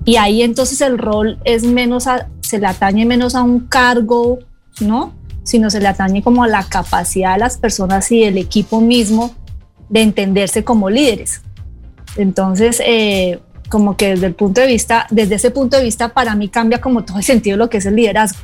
Y 0.04 0.16
ahí 0.16 0.42
entonces 0.42 0.80
el 0.80 0.98
rol 0.98 1.38
es 1.44 1.62
menos, 1.62 2.06
a, 2.06 2.28
se 2.40 2.58
le 2.58 2.66
atañe 2.66 3.04
menos 3.04 3.34
a 3.34 3.42
un 3.42 3.60
cargo, 3.60 4.38
¿no? 4.80 5.14
Sino 5.46 5.70
se 5.70 5.80
le 5.80 5.88
atañe 5.88 6.22
como 6.22 6.44
a 6.44 6.48
la 6.48 6.64
capacidad 6.64 7.32
de 7.32 7.38
las 7.38 7.56
personas 7.56 8.12
y 8.12 8.20
del 8.20 8.36
equipo 8.36 8.82
mismo 8.82 9.34
de 9.88 10.02
entenderse 10.02 10.62
como 10.62 10.90
líderes. 10.90 11.40
Entonces, 12.16 12.82
eh, 12.84 13.40
como 13.68 13.96
que 13.96 14.10
desde 14.10 14.26
el 14.26 14.34
punto 14.34 14.60
de 14.60 14.66
vista, 14.66 15.06
desde 15.10 15.36
ese 15.36 15.50
punto 15.50 15.76
de 15.76 15.84
vista, 15.84 16.10
para 16.10 16.34
mí 16.34 16.48
cambia 16.48 16.80
como 16.80 17.04
todo 17.04 17.18
el 17.18 17.24
sentido 17.24 17.56
de 17.56 17.64
lo 17.64 17.70
que 17.70 17.78
es 17.78 17.86
el 17.86 17.96
liderazgo. 17.96 18.40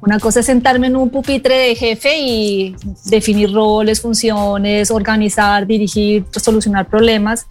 Una 0.00 0.20
cosa 0.20 0.40
es 0.40 0.46
sentarme 0.46 0.86
en 0.86 0.96
un 0.96 1.10
pupitre 1.10 1.56
de 1.56 1.74
jefe 1.74 2.20
y 2.20 2.76
definir 3.06 3.52
roles, 3.52 4.00
funciones, 4.00 4.90
organizar, 4.90 5.66
dirigir, 5.66 6.24
solucionar 6.30 6.86
problemas. 6.88 7.46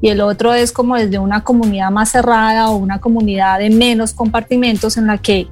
Y 0.00 0.08
el 0.08 0.20
otro 0.20 0.52
es 0.52 0.72
como 0.72 0.96
desde 0.96 1.20
una 1.20 1.44
comunidad 1.44 1.92
más 1.92 2.10
cerrada 2.10 2.70
o 2.70 2.76
una 2.76 3.00
comunidad 3.00 3.60
de 3.60 3.70
menos 3.70 4.12
compartimentos 4.12 4.96
en 4.96 5.06
la 5.06 5.18
que 5.18 5.46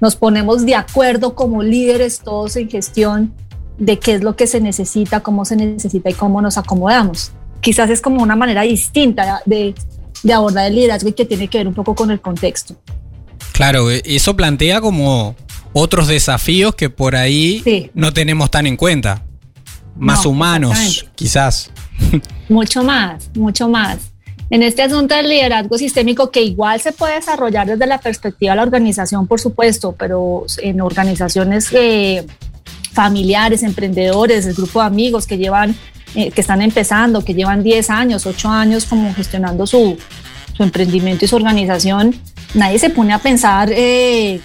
nos 0.00 0.16
ponemos 0.16 0.64
de 0.64 0.74
acuerdo 0.74 1.34
como 1.34 1.62
líderes 1.62 2.20
todos 2.20 2.56
en 2.56 2.68
gestión 2.68 3.34
de 3.78 3.98
qué 3.98 4.14
es 4.14 4.22
lo 4.22 4.36
que 4.36 4.46
se 4.46 4.60
necesita, 4.60 5.20
cómo 5.20 5.44
se 5.44 5.56
necesita 5.56 6.10
y 6.10 6.14
cómo 6.14 6.40
nos 6.40 6.58
acomodamos. 6.58 7.32
Quizás 7.60 7.90
es 7.90 8.00
como 8.00 8.22
una 8.22 8.36
manera 8.36 8.62
distinta 8.62 9.42
de, 9.44 9.74
de 10.22 10.32
abordar 10.32 10.66
el 10.66 10.76
liderazgo 10.76 11.08
y 11.08 11.12
que 11.12 11.24
tiene 11.24 11.48
que 11.48 11.58
ver 11.58 11.68
un 11.68 11.74
poco 11.74 11.94
con 11.94 12.10
el 12.10 12.20
contexto. 12.20 12.76
Claro, 13.52 13.90
eso 13.90 14.36
plantea 14.36 14.80
como 14.80 15.34
otros 15.72 16.08
desafíos 16.08 16.74
que 16.74 16.90
por 16.90 17.16
ahí 17.16 17.60
sí. 17.64 17.90
no 17.94 18.12
tenemos 18.12 18.50
tan 18.50 18.66
en 18.66 18.76
cuenta. 18.76 19.24
Más 19.96 20.24
no, 20.24 20.30
humanos, 20.30 21.06
quizás. 21.14 21.70
Mucho 22.48 22.84
más, 22.84 23.30
mucho 23.34 23.68
más. 23.68 23.98
En 24.48 24.62
este 24.62 24.82
asunto 24.82 25.14
del 25.14 25.28
liderazgo 25.28 25.76
sistémico, 25.76 26.30
que 26.30 26.42
igual 26.42 26.80
se 26.80 26.92
puede 26.92 27.16
desarrollar 27.16 27.66
desde 27.66 27.86
la 27.86 27.98
perspectiva 27.98 28.52
de 28.52 28.56
la 28.56 28.62
organización, 28.62 29.26
por 29.26 29.40
supuesto, 29.40 29.92
pero 29.98 30.46
en 30.58 30.80
organizaciones 30.80 31.68
eh, 31.72 32.24
familiares, 32.92 33.64
emprendedores, 33.64 34.46
el 34.46 34.54
grupo 34.54 34.80
de 34.80 34.86
amigos 34.86 35.26
que 35.26 35.36
llevan, 35.36 35.74
eh, 36.14 36.30
que 36.30 36.40
están 36.40 36.62
empezando, 36.62 37.24
que 37.24 37.34
llevan 37.34 37.64
10 37.64 37.90
años, 37.90 38.24
8 38.24 38.48
años 38.48 38.84
como 38.84 39.12
gestionando 39.14 39.66
su, 39.66 39.98
su 40.56 40.62
emprendimiento 40.62 41.24
y 41.24 41.28
su 41.28 41.34
organización, 41.34 42.14
nadie 42.54 42.78
se 42.78 42.90
pone 42.90 43.14
a 43.14 43.18
pensar 43.18 43.72
eh, 43.72 44.40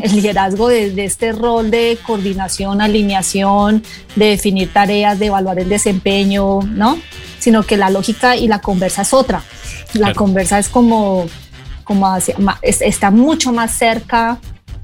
el 0.00 0.12
liderazgo 0.12 0.68
de, 0.68 0.92
de, 0.92 1.04
este 1.04 1.32
rol 1.32 1.72
de 1.72 1.98
coordinación, 2.06 2.80
alineación, 2.80 3.82
de 4.14 4.26
definir 4.26 4.72
tareas, 4.72 5.18
de 5.18 5.26
evaluar 5.26 5.58
el 5.58 5.68
desempeño, 5.68 6.60
¿no? 6.62 6.98
Sino 7.40 7.64
que 7.64 7.76
la 7.76 7.90
lógica 7.90 8.36
y 8.36 8.46
la 8.46 8.60
conversa 8.60 9.02
es 9.02 9.12
otra. 9.12 9.42
La 9.94 9.98
claro. 9.98 10.14
conversa 10.14 10.58
es 10.60 10.68
como, 10.68 11.26
como 11.82 12.06
hacia, 12.06 12.36
es, 12.62 12.80
está 12.80 13.10
mucho 13.10 13.52
más 13.52 13.72
cerca 13.72 14.38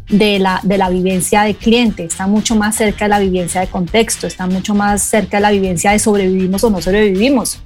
de 0.08 0.38
la, 0.38 0.60
de 0.62 0.78
la 0.78 0.88
vivencia 0.88 1.42
de 1.42 1.54
cliente, 1.54 2.04
está 2.04 2.26
mucho 2.26 2.54
más 2.54 2.76
cerca 2.76 3.06
de 3.06 3.08
la 3.08 3.18
vivencia 3.18 3.60
de 3.60 3.66
contexto, 3.66 4.26
está 4.26 4.46
mucho 4.46 4.74
más 4.74 5.02
cerca 5.02 5.38
de 5.38 5.42
la 5.42 5.50
vivencia 5.50 5.90
de 5.90 5.98
sobrevivimos 5.98 6.62
o 6.64 6.70
no 6.70 6.80
sobrevivimos. 6.80 7.58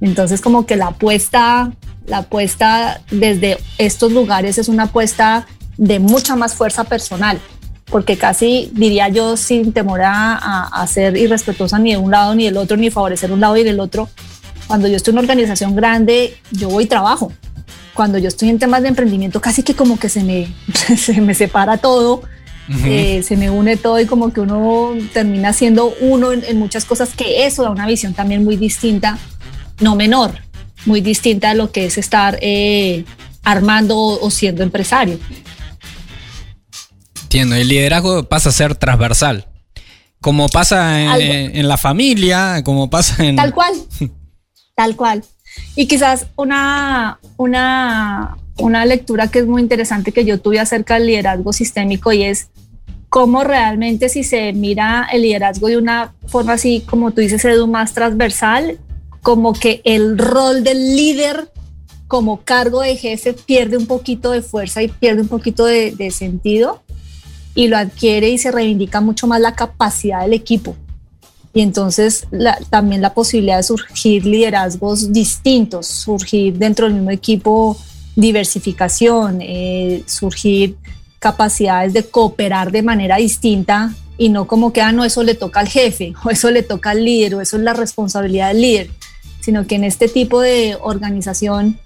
Entonces 0.00 0.40
como 0.40 0.66
que 0.66 0.76
la 0.76 0.88
apuesta, 0.88 1.72
la 2.06 2.18
apuesta 2.18 3.00
desde 3.10 3.58
estos 3.78 4.12
lugares 4.12 4.58
es 4.58 4.68
una 4.68 4.84
apuesta 4.84 5.46
de 5.78 5.98
mucha 5.98 6.36
más 6.36 6.54
fuerza 6.54 6.84
personal, 6.84 7.40
porque 7.86 8.18
casi 8.18 8.70
diría 8.74 9.08
yo 9.08 9.36
sin 9.36 9.72
temor 9.72 10.02
a, 10.02 10.34
a, 10.36 10.82
a, 10.82 10.86
ser 10.86 11.16
irrespetuosa 11.16 11.78
ni 11.78 11.92
de 11.92 11.98
un 11.98 12.10
lado 12.10 12.34
ni 12.34 12.44
del 12.44 12.56
otro, 12.56 12.76
ni 12.76 12.90
favorecer 12.90 13.32
un 13.32 13.40
lado 13.40 13.56
y 13.56 13.64
del 13.64 13.80
otro. 13.80 14.08
Cuando 14.66 14.88
yo 14.88 14.96
estoy 14.96 15.12
en 15.12 15.18
una 15.18 15.22
organización 15.22 15.76
grande, 15.76 16.36
yo 16.50 16.68
voy 16.68 16.84
y 16.84 16.86
trabajo. 16.86 17.32
Cuando 17.94 18.18
yo 18.18 18.28
estoy 18.28 18.50
en 18.50 18.58
temas 18.58 18.82
de 18.82 18.88
emprendimiento, 18.88 19.40
casi 19.40 19.62
que 19.62 19.74
como 19.74 19.98
que 19.98 20.08
se 20.08 20.22
me, 20.22 20.52
se 20.96 21.20
me 21.20 21.34
separa 21.34 21.78
todo, 21.78 22.16
uh 22.16 22.72
-huh. 22.72 22.86
eh, 22.86 23.22
se 23.22 23.36
me 23.36 23.50
une 23.50 23.76
todo 23.76 24.00
y 24.00 24.06
como 24.06 24.32
que 24.32 24.40
uno 24.40 24.92
termina 25.12 25.52
siendo 25.52 25.94
uno 26.00 26.32
en, 26.32 26.44
en 26.44 26.58
muchas 26.58 26.84
cosas, 26.84 27.10
que 27.16 27.46
eso 27.46 27.62
da 27.62 27.70
una 27.70 27.86
visión 27.86 28.12
también 28.12 28.44
muy 28.44 28.56
distinta, 28.56 29.18
no 29.80 29.94
menor, 29.94 30.32
muy 30.84 31.00
distinta 31.00 31.50
a 31.50 31.54
lo 31.54 31.70
que 31.70 31.86
es 31.86 31.98
estar 31.98 32.38
eh, 32.42 33.04
armando 33.44 33.96
o 33.98 34.30
siendo 34.30 34.62
empresario. 34.62 35.18
Entiendo, 37.22 37.54
el 37.54 37.68
liderazgo 37.68 38.24
pasa 38.24 38.48
a 38.50 38.52
ser 38.52 38.74
transversal. 38.74 39.46
Como 40.20 40.48
pasa 40.48 41.18
en, 41.18 41.56
en, 41.56 41.68
la 41.68 41.76
familia, 41.76 42.62
como 42.64 42.88
pasa 42.88 43.24
en... 43.24 43.36
Tal 43.36 43.52
cual, 43.52 43.74
tal 44.76 44.94
cual. 44.94 45.24
Y 45.74 45.86
quizás 45.86 46.26
una, 46.36 47.18
una, 47.36 48.36
una 48.58 48.84
lectura 48.84 49.28
que 49.28 49.40
es 49.40 49.46
muy 49.46 49.62
interesante 49.62 50.12
que 50.12 50.24
yo 50.24 50.38
tuve 50.38 50.60
acerca 50.60 50.94
del 50.94 51.06
liderazgo 51.06 51.52
sistémico 51.52 52.12
y 52.12 52.22
es 52.22 52.50
cómo 53.08 53.42
realmente 53.42 54.08
si 54.08 54.22
se 54.22 54.52
mira 54.52 55.08
el 55.10 55.22
liderazgo 55.22 55.68
de 55.68 55.78
una 55.78 56.14
forma 56.26 56.52
así, 56.52 56.84
como 56.88 57.10
tú 57.10 57.22
dices, 57.22 57.44
Edu, 57.44 57.66
más 57.66 57.94
transversal, 57.94 58.78
como 59.22 59.54
que 59.54 59.80
el 59.84 60.18
rol 60.18 60.62
del 60.62 60.94
líder 60.94 61.50
como 62.06 62.42
cargo 62.42 62.82
de 62.82 62.96
jefe 62.96 63.32
pierde 63.32 63.76
un 63.76 63.86
poquito 63.86 64.30
de 64.30 64.42
fuerza 64.42 64.82
y 64.82 64.88
pierde 64.88 65.22
un 65.22 65.28
poquito 65.28 65.64
de, 65.64 65.92
de 65.92 66.10
sentido 66.10 66.82
y 67.54 67.68
lo 67.68 67.78
adquiere 67.78 68.28
y 68.28 68.38
se 68.38 68.52
reivindica 68.52 69.00
mucho 69.00 69.26
más 69.26 69.40
la 69.40 69.54
capacidad 69.54 70.20
del 70.20 70.34
equipo. 70.34 70.76
Y 71.56 71.62
entonces 71.62 72.26
la, 72.30 72.58
también 72.68 73.00
la 73.00 73.14
posibilidad 73.14 73.56
de 73.56 73.62
surgir 73.62 74.26
liderazgos 74.26 75.10
distintos, 75.10 75.86
surgir 75.86 76.58
dentro 76.58 76.84
del 76.84 76.96
mismo 76.96 77.10
equipo 77.10 77.78
diversificación, 78.14 79.38
eh, 79.40 80.02
surgir 80.04 80.76
capacidades 81.18 81.94
de 81.94 82.04
cooperar 82.04 82.70
de 82.72 82.82
manera 82.82 83.16
distinta 83.16 83.94
y 84.18 84.28
no 84.28 84.46
como 84.46 84.70
que, 84.74 84.82
ah, 84.82 84.92
no, 84.92 85.02
eso 85.02 85.22
le 85.22 85.34
toca 85.34 85.60
al 85.60 85.68
jefe, 85.68 86.12
o 86.26 86.28
eso 86.28 86.50
le 86.50 86.62
toca 86.62 86.90
al 86.90 87.02
líder, 87.02 87.36
o 87.36 87.40
eso 87.40 87.56
es 87.56 87.62
la 87.62 87.72
responsabilidad 87.72 88.48
del 88.48 88.60
líder, 88.60 88.90
sino 89.40 89.66
que 89.66 89.76
en 89.76 89.84
este 89.84 90.08
tipo 90.08 90.42
de 90.42 90.76
organización 90.78 91.78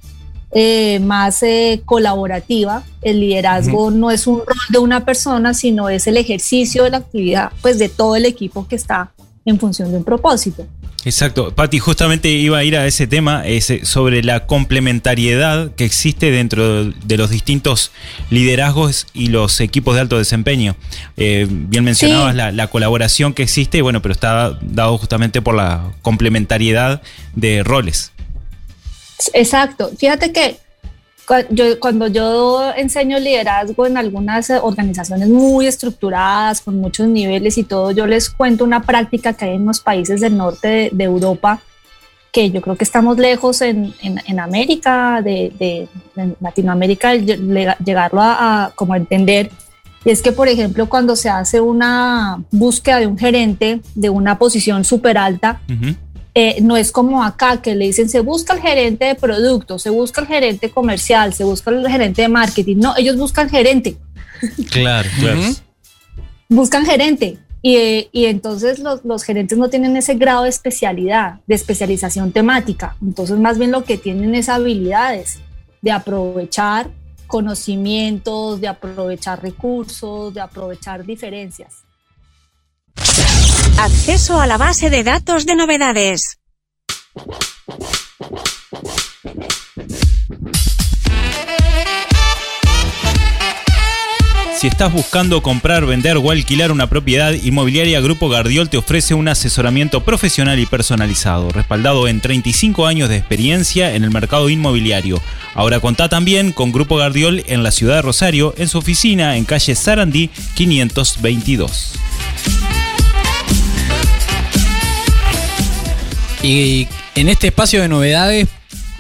eh, 0.50 0.98
más 0.98 1.44
eh, 1.44 1.82
colaborativa. 1.84 2.82
El 3.02 3.20
liderazgo 3.20 3.84
uh 3.84 3.90
-huh. 3.90 3.94
no 3.94 4.10
es 4.10 4.26
un 4.26 4.38
rol 4.38 4.58
de 4.68 4.78
una 4.78 5.04
persona, 5.04 5.54
sino 5.54 5.88
es 5.88 6.08
el 6.08 6.16
ejercicio 6.16 6.82
de 6.82 6.90
la 6.90 6.96
actividad 6.96 7.52
pues, 7.62 7.78
de 7.78 7.88
todo 7.88 8.16
el 8.16 8.24
equipo 8.24 8.66
que 8.66 8.74
está 8.74 9.12
en 9.44 9.58
función 9.58 9.90
de 9.90 9.98
un 9.98 10.04
propósito. 10.04 10.66
Exacto, 11.04 11.54
Patti, 11.54 11.78
justamente 11.78 12.28
iba 12.28 12.58
a 12.58 12.64
ir 12.64 12.76
a 12.76 12.86
ese 12.86 13.06
tema 13.06 13.46
ese, 13.46 13.86
sobre 13.86 14.22
la 14.22 14.46
complementariedad 14.46 15.74
que 15.74 15.86
existe 15.86 16.30
dentro 16.30 16.84
de 16.84 17.16
los 17.16 17.30
distintos 17.30 17.90
liderazgos 18.28 19.06
y 19.14 19.28
los 19.28 19.60
equipos 19.60 19.94
de 19.94 20.02
alto 20.02 20.18
desempeño. 20.18 20.76
Eh, 21.16 21.46
bien 21.48 21.84
mencionabas 21.84 22.32
sí. 22.32 22.36
la, 22.36 22.52
la, 22.52 22.66
colaboración 22.66 23.32
que 23.32 23.42
existe, 23.42 23.80
bueno, 23.80 24.02
pero 24.02 24.12
está 24.12 24.58
dado 24.60 24.98
justamente 24.98 25.40
por 25.40 25.54
la 25.54 25.90
complementariedad 26.02 27.00
de 27.34 27.62
roles. 27.62 28.12
Exacto. 29.32 29.90
Fíjate 29.96 30.32
que 30.32 30.58
yo, 31.50 31.78
cuando 31.78 32.06
yo 32.08 32.72
enseño 32.76 33.18
liderazgo 33.18 33.86
en 33.86 33.96
algunas 33.96 34.50
organizaciones 34.50 35.28
muy 35.28 35.66
estructuradas, 35.66 36.60
con 36.60 36.80
muchos 36.80 37.08
niveles 37.08 37.58
y 37.58 37.64
todo, 37.64 37.90
yo 37.90 38.06
les 38.06 38.30
cuento 38.30 38.64
una 38.64 38.82
práctica 38.82 39.32
que 39.32 39.44
hay 39.46 39.54
en 39.56 39.66
los 39.66 39.80
países 39.80 40.20
del 40.20 40.36
norte 40.36 40.68
de, 40.68 40.90
de 40.92 41.04
Europa, 41.04 41.60
que 42.32 42.50
yo 42.50 42.60
creo 42.60 42.76
que 42.76 42.84
estamos 42.84 43.18
lejos 43.18 43.60
en, 43.60 43.92
en, 44.02 44.20
en 44.26 44.40
América, 44.40 45.20
de, 45.22 45.52
de, 45.58 45.88
de, 46.14 46.36
Latinoamérica, 46.40 47.14
llegarlo 47.14 48.20
a, 48.20 48.66
a 48.66 48.70
como 48.70 48.94
entender. 48.94 49.50
Y 50.04 50.10
es 50.10 50.22
que, 50.22 50.32
por 50.32 50.48
ejemplo, 50.48 50.88
cuando 50.88 51.16
se 51.16 51.28
hace 51.28 51.60
una 51.60 52.42
búsqueda 52.50 53.00
de 53.00 53.06
un 53.06 53.18
gerente 53.18 53.80
de 53.94 54.10
una 54.10 54.38
posición 54.38 54.84
súper 54.84 55.18
alta, 55.18 55.60
uh 55.68 55.72
-huh 55.72 55.96
eh, 56.34 56.60
no 56.60 56.76
es 56.76 56.92
como 56.92 57.24
acá 57.24 57.60
que 57.60 57.74
le 57.74 57.86
dicen 57.86 58.08
se 58.08 58.20
busca 58.20 58.54
el 58.54 58.60
gerente 58.60 59.04
de 59.04 59.14
producto, 59.14 59.78
se 59.78 59.90
busca 59.90 60.20
el 60.20 60.26
gerente 60.28 60.70
comercial, 60.70 61.34
se 61.34 61.44
busca 61.44 61.70
el 61.70 61.86
gerente 61.88 62.22
de 62.22 62.28
marketing. 62.28 62.76
No, 62.78 62.94
ellos 62.96 63.16
buscan 63.16 63.48
gerente. 63.48 63.96
Claro, 64.70 65.08
claro. 65.18 65.40
buscan 66.48 66.86
gerente. 66.86 67.38
Y, 67.62 68.08
y 68.12 68.24
entonces 68.24 68.78
los, 68.78 69.04
los, 69.04 69.22
gerentes 69.22 69.58
no 69.58 69.68
tienen 69.68 69.94
ese 69.96 70.14
grado 70.14 70.44
de 70.44 70.48
especialidad, 70.48 71.40
de 71.46 71.54
especialización 71.54 72.32
temática. 72.32 72.96
Entonces 73.02 73.38
más 73.38 73.58
bien 73.58 73.70
lo 73.70 73.84
que 73.84 73.98
tienen 73.98 74.34
es 74.34 74.48
habilidades 74.48 75.40
de 75.82 75.90
aprovechar 75.90 76.88
conocimientos, 77.26 78.60
de 78.60 78.68
aprovechar 78.68 79.42
recursos, 79.42 80.32
de 80.32 80.40
aprovechar 80.40 81.04
diferencias. 81.04 81.84
Acceso 83.80 84.38
a 84.38 84.46
la 84.46 84.58
base 84.58 84.90
de 84.90 85.02
datos 85.02 85.46
de 85.46 85.56
novedades. 85.56 86.38
Si 94.58 94.66
estás 94.66 94.92
buscando 94.92 95.42
comprar, 95.42 95.86
vender 95.86 96.18
o 96.18 96.30
alquilar 96.30 96.72
una 96.72 96.90
propiedad, 96.90 97.32
Inmobiliaria 97.32 98.02
Grupo 98.02 98.28
Gardiol 98.28 98.68
te 98.68 98.76
ofrece 98.76 99.14
un 99.14 99.28
asesoramiento 99.28 100.04
profesional 100.04 100.58
y 100.58 100.66
personalizado, 100.66 101.48
respaldado 101.48 102.06
en 102.06 102.20
35 102.20 102.86
años 102.86 103.08
de 103.08 103.16
experiencia 103.16 103.94
en 103.94 104.04
el 104.04 104.10
mercado 104.10 104.50
inmobiliario. 104.50 105.22
Ahora 105.54 105.80
contá 105.80 106.10
también 106.10 106.52
con 106.52 106.70
Grupo 106.70 106.96
Gardiol 106.96 107.44
en 107.46 107.62
la 107.62 107.70
ciudad 107.70 107.94
de 107.94 108.02
Rosario, 108.02 108.52
en 108.58 108.68
su 108.68 108.76
oficina 108.76 109.38
en 109.38 109.46
calle 109.46 109.74
Sarandí 109.74 110.28
522. 110.52 111.94
Y 116.42 116.88
en 117.14 117.28
este 117.28 117.48
espacio 117.48 117.82
de 117.82 117.88
novedades, 117.88 118.48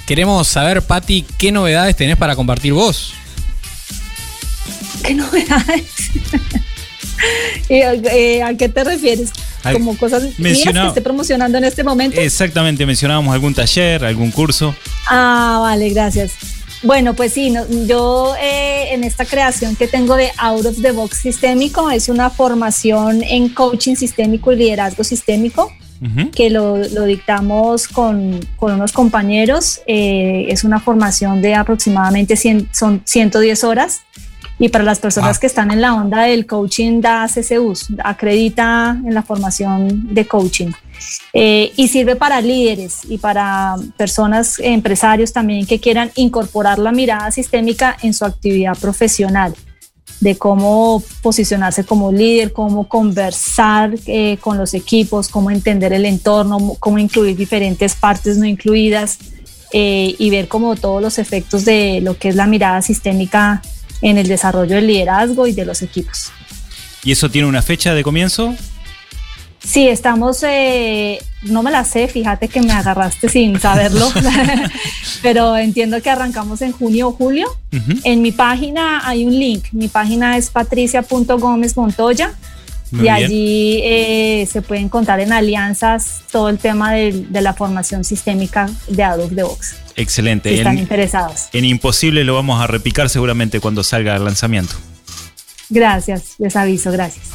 queremos 0.06 0.46
saber, 0.46 0.82
Patti, 0.82 1.24
qué 1.38 1.52
novedades 1.52 1.96
tenés 1.96 2.16
para 2.16 2.36
compartir 2.36 2.72
vos. 2.72 3.14
¿Qué 5.02 5.14
novedades? 5.14 5.84
Eh, 7.68 8.42
¿A 8.42 8.54
qué 8.54 8.70
te 8.70 8.82
refieres? 8.82 9.30
Como 9.74 9.94
cosas 9.98 10.38
mías 10.38 10.58
que 10.62 10.86
esté 10.88 11.02
promocionando 11.02 11.58
en 11.58 11.64
este 11.64 11.84
momento. 11.84 12.18
Exactamente, 12.18 12.86
mencionábamos 12.86 13.34
algún 13.34 13.52
taller, 13.52 14.06
algún 14.06 14.30
curso. 14.30 14.74
Ah, 15.06 15.58
vale, 15.60 15.90
gracias. 15.90 16.32
Bueno, 16.82 17.14
pues 17.14 17.34
sí, 17.34 17.52
yo 17.86 18.34
eh, 18.40 18.94
en 18.94 19.04
esta 19.04 19.26
creación 19.26 19.76
que 19.76 19.86
tengo 19.86 20.16
de 20.16 20.32
Out 20.38 20.64
of 20.64 20.80
the 20.80 20.92
Box 20.92 21.18
Sistémico 21.18 21.90
es 21.90 22.08
una 22.08 22.30
formación 22.30 23.22
en 23.22 23.50
coaching 23.50 23.96
sistémico 23.96 24.50
y 24.52 24.56
liderazgo 24.56 25.04
sistémico 25.04 25.70
que 26.34 26.50
lo, 26.50 26.78
dictamos 27.04 27.88
con, 27.88 28.40
unos 28.58 28.92
compañeros. 28.92 29.80
Eh, 29.86 30.46
es 30.48 30.64
una 30.64 30.80
formación 30.80 31.42
de 31.42 31.54
aproximadamente 31.54 32.36
100, 32.36 32.68
son 32.72 33.02
110 33.04 33.64
horas 33.64 34.02
y 34.60 34.68
para 34.68 34.84
las 34.84 34.98
personas 34.98 35.38
que 35.38 35.46
están 35.46 35.70
en 35.70 35.80
la 35.80 35.94
onda 35.94 36.24
del 36.24 36.46
coaching 36.46 37.00
da 37.00 37.26
CCUs, 37.26 37.88
acredita 38.04 39.00
en 39.04 39.14
la 39.14 39.22
formación 39.22 40.14
de 40.14 40.26
coaching. 40.26 40.70
Eh, 41.32 41.72
y 41.76 41.88
sirve 41.88 42.14
para 42.14 42.42
líderes 42.42 43.00
y 43.08 43.16
para 43.16 43.76
personas, 43.96 44.58
empresarios 44.58 45.32
también 45.32 45.64
que 45.64 45.80
quieran 45.80 46.10
incorporar 46.14 46.78
la 46.78 46.92
mirada 46.92 47.30
sistémica 47.30 47.96
en 48.02 48.12
su 48.12 48.26
actividad 48.26 48.76
profesional, 48.76 49.54
de 50.20 50.36
cómo 50.36 51.02
posicionarse 51.22 51.84
como 51.84 52.12
líder, 52.12 52.52
cómo 52.52 52.86
conversar 52.86 53.94
eh, 54.06 54.36
con 54.40 54.58
los 54.58 54.74
equipos, 54.74 55.28
cómo 55.28 55.50
entender 55.50 55.92
el 55.92 56.04
entorno, 56.04 56.76
cómo 56.78 56.98
incluir 56.98 57.36
diferentes 57.36 57.94
partes 57.94 58.36
no 58.36 58.44
incluidas 58.44 59.18
eh, 59.72 60.14
y 60.18 60.30
ver 60.30 60.48
como 60.48 60.76
todos 60.76 61.00
los 61.00 61.18
efectos 61.18 61.64
de 61.64 62.00
lo 62.02 62.18
que 62.18 62.28
es 62.28 62.36
la 62.36 62.46
mirada 62.46 62.82
sistémica 62.82 63.62
en 64.02 64.18
el 64.18 64.28
desarrollo 64.28 64.76
del 64.76 64.86
liderazgo 64.86 65.46
y 65.46 65.52
de 65.52 65.64
los 65.64 65.80
equipos. 65.82 66.30
¿Y 67.02 67.12
eso 67.12 67.30
tiene 67.30 67.48
una 67.48 67.62
fecha 67.62 67.94
de 67.94 68.02
comienzo? 68.02 68.54
Sí, 69.62 69.88
estamos, 69.88 70.42
eh, 70.42 71.18
no 71.42 71.62
me 71.62 71.70
la 71.70 71.84
sé, 71.84 72.08
fíjate 72.08 72.48
que 72.48 72.62
me 72.62 72.72
agarraste 72.72 73.28
sin 73.28 73.60
saberlo, 73.60 74.08
pero 75.22 75.56
entiendo 75.56 76.00
que 76.00 76.08
arrancamos 76.08 76.62
en 76.62 76.72
junio 76.72 77.08
o 77.08 77.12
julio. 77.12 77.46
En 78.04 78.22
mi 78.22 78.32
página 78.32 79.06
hay 79.06 79.24
un 79.24 79.38
link, 79.38 79.66
mi 79.72 79.88
página 79.88 80.36
es 80.36 80.50
patricia.gomez.montoya 80.50 82.34
y 82.92 83.08
allí 83.08 83.80
eh, 83.84 84.48
se 84.50 84.62
puede 84.62 84.80
encontrar 84.80 85.20
en 85.20 85.32
alianzas 85.32 86.22
todo 86.32 86.48
el 86.48 86.58
tema 86.58 86.92
de, 86.92 87.26
la 87.30 87.54
formación 87.54 88.02
sistémica 88.02 88.68
de 88.88 89.02
Adobe 89.02 89.34
de 89.34 89.42
Box. 89.42 89.76
Excelente. 89.96 90.54
están 90.54 90.78
interesados. 90.78 91.48
En 91.52 91.64
Imposible 91.64 92.24
lo 92.24 92.34
vamos 92.34 92.60
a 92.60 92.66
repicar 92.66 93.08
seguramente 93.10 93.60
cuando 93.60 93.84
salga 93.84 94.16
el 94.16 94.24
lanzamiento. 94.24 94.74
Gracias, 95.68 96.34
les 96.38 96.56
aviso, 96.56 96.90
gracias. 96.90 97.28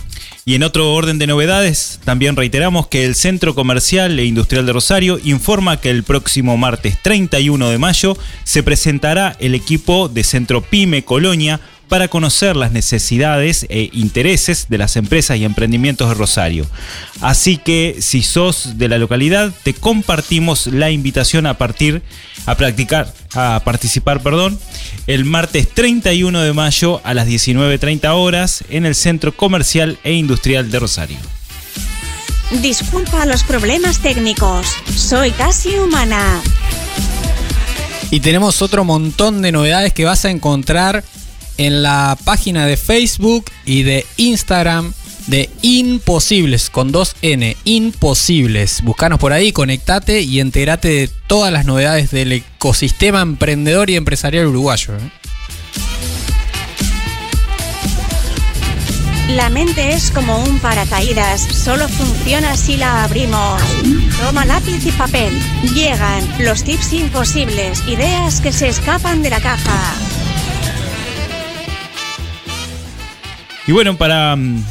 Y 0.47 0.53
en 0.53 0.61
otro 0.61 0.93
orden 0.93 1.17
de 1.17 1.25
novedades, 1.25 1.99
también 2.03 2.35
reiteramos 2.35 2.85
que 2.85 3.03
el 3.03 3.15
Centro 3.15 3.55
Comercial 3.55 4.19
e 4.19 4.25
Industrial 4.25 4.63
de 4.63 4.73
Rosario 4.73 5.19
informa 5.23 5.81
que 5.81 5.89
el 5.89 6.03
próximo 6.03 6.55
martes 6.55 7.01
31 7.01 7.71
de 7.71 7.79
mayo 7.79 8.15
se 8.43 8.61
presentará 8.61 9.35
el 9.39 9.55
equipo 9.55 10.07
de 10.07 10.23
Centro 10.23 10.61
Pyme 10.61 11.03
Colonia 11.03 11.61
para 11.87 12.07
conocer 12.07 12.55
las 12.55 12.71
necesidades 12.71 13.65
e 13.69 13.89
intereses 13.93 14.67
de 14.69 14.77
las 14.77 14.95
empresas 14.95 15.37
y 15.37 15.45
emprendimientos 15.45 16.09
de 16.09 16.15
Rosario. 16.15 16.65
Así 17.21 17.57
que 17.57 17.97
si 17.99 18.21
sos 18.21 18.77
de 18.77 18.89
la 18.89 18.97
localidad, 18.97 19.51
te 19.63 19.73
compartimos 19.73 20.67
la 20.67 20.91
invitación 20.91 21.45
a 21.45 21.57
partir 21.57 22.01
a 22.45 22.55
practicar 22.55 23.13
a 23.33 23.61
participar, 23.65 24.21
perdón, 24.21 24.57
el 25.07 25.25
martes 25.25 25.67
31 25.69 26.41
de 26.41 26.53
mayo 26.53 27.01
a 27.03 27.13
las 27.13 27.27
19:30 27.27 28.13
horas 28.13 28.63
en 28.69 28.85
el 28.85 28.95
Centro 28.95 29.35
Comercial 29.35 29.99
e 30.03 30.13
Industrial 30.13 30.69
de 30.71 30.79
Rosario. 30.79 31.17
Disculpa 32.61 33.25
los 33.25 33.43
problemas 33.43 33.99
técnicos. 33.99 34.67
Soy 34.95 35.31
casi 35.31 35.75
humana. 35.75 36.41
Y 38.11 38.19
tenemos 38.19 38.61
otro 38.61 38.85
montón 38.85 39.41
de 39.41 39.51
novedades 39.51 39.93
que 39.93 40.05
vas 40.05 40.25
a 40.25 40.29
encontrar 40.29 41.03
en 41.57 41.83
la 41.83 42.17
página 42.23 42.65
de 42.65 42.77
Facebook 42.77 43.45
y 43.65 43.83
de 43.83 44.05
Instagram 44.17 44.93
de 45.27 45.49
Imposibles, 45.61 46.69
con 46.69 46.91
dos 46.91 47.15
N, 47.21 47.55
Imposibles. 47.63 48.81
Buscanos 48.83 49.19
por 49.19 49.33
ahí, 49.33 49.51
conectate 49.51 50.21
y 50.21 50.39
entérate 50.39 50.87
de 50.89 51.09
todas 51.27 51.51
las 51.51 51.65
novedades 51.65 52.11
del 52.11 52.31
ecosistema 52.31 53.21
emprendedor 53.21 53.89
y 53.89 53.95
empresarial 53.95 54.47
uruguayo. 54.47 54.93
¿eh? 54.95 55.25
La 59.29 59.49
mente 59.49 59.93
es 59.93 60.11
como 60.11 60.37
un 60.43 60.59
paracaídas, 60.59 61.41
solo 61.41 61.89
funciona 61.89 62.55
si 62.55 62.77
la 62.77 63.03
abrimos. 63.03 63.61
Toma 64.21 64.45
lápiz 64.45 64.85
y 64.85 64.91
papel. 64.91 65.33
Llegan 65.73 66.23
los 66.39 66.63
tips 66.63 66.93
imposibles, 66.93 67.81
ideas 67.87 68.39
que 68.39 68.51
se 68.51 68.67
escapan 68.67 69.23
de 69.23 69.31
la 69.31 69.41
caja. 69.41 69.95
Y 73.67 73.71
bueno, 73.71 73.97
para 73.97 74.35
mm, 74.35 74.63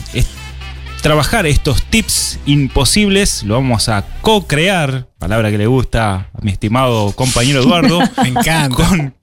trabajar 1.03 1.47
estos 1.47 1.83
tips 1.83 2.39
imposibles, 2.47 3.43
lo 3.43 3.55
vamos 3.55 3.89
a 3.89 4.07
co-crear, 4.21 5.09
palabra 5.19 5.51
que 5.51 5.59
le 5.59 5.67
gusta 5.67 6.31
a 6.33 6.41
mi 6.43 6.53
estimado 6.53 7.11
compañero 7.13 7.61
Eduardo. 7.61 7.99
Me 8.23 8.29
encanta. 8.29 8.77
Con, 8.77 9.15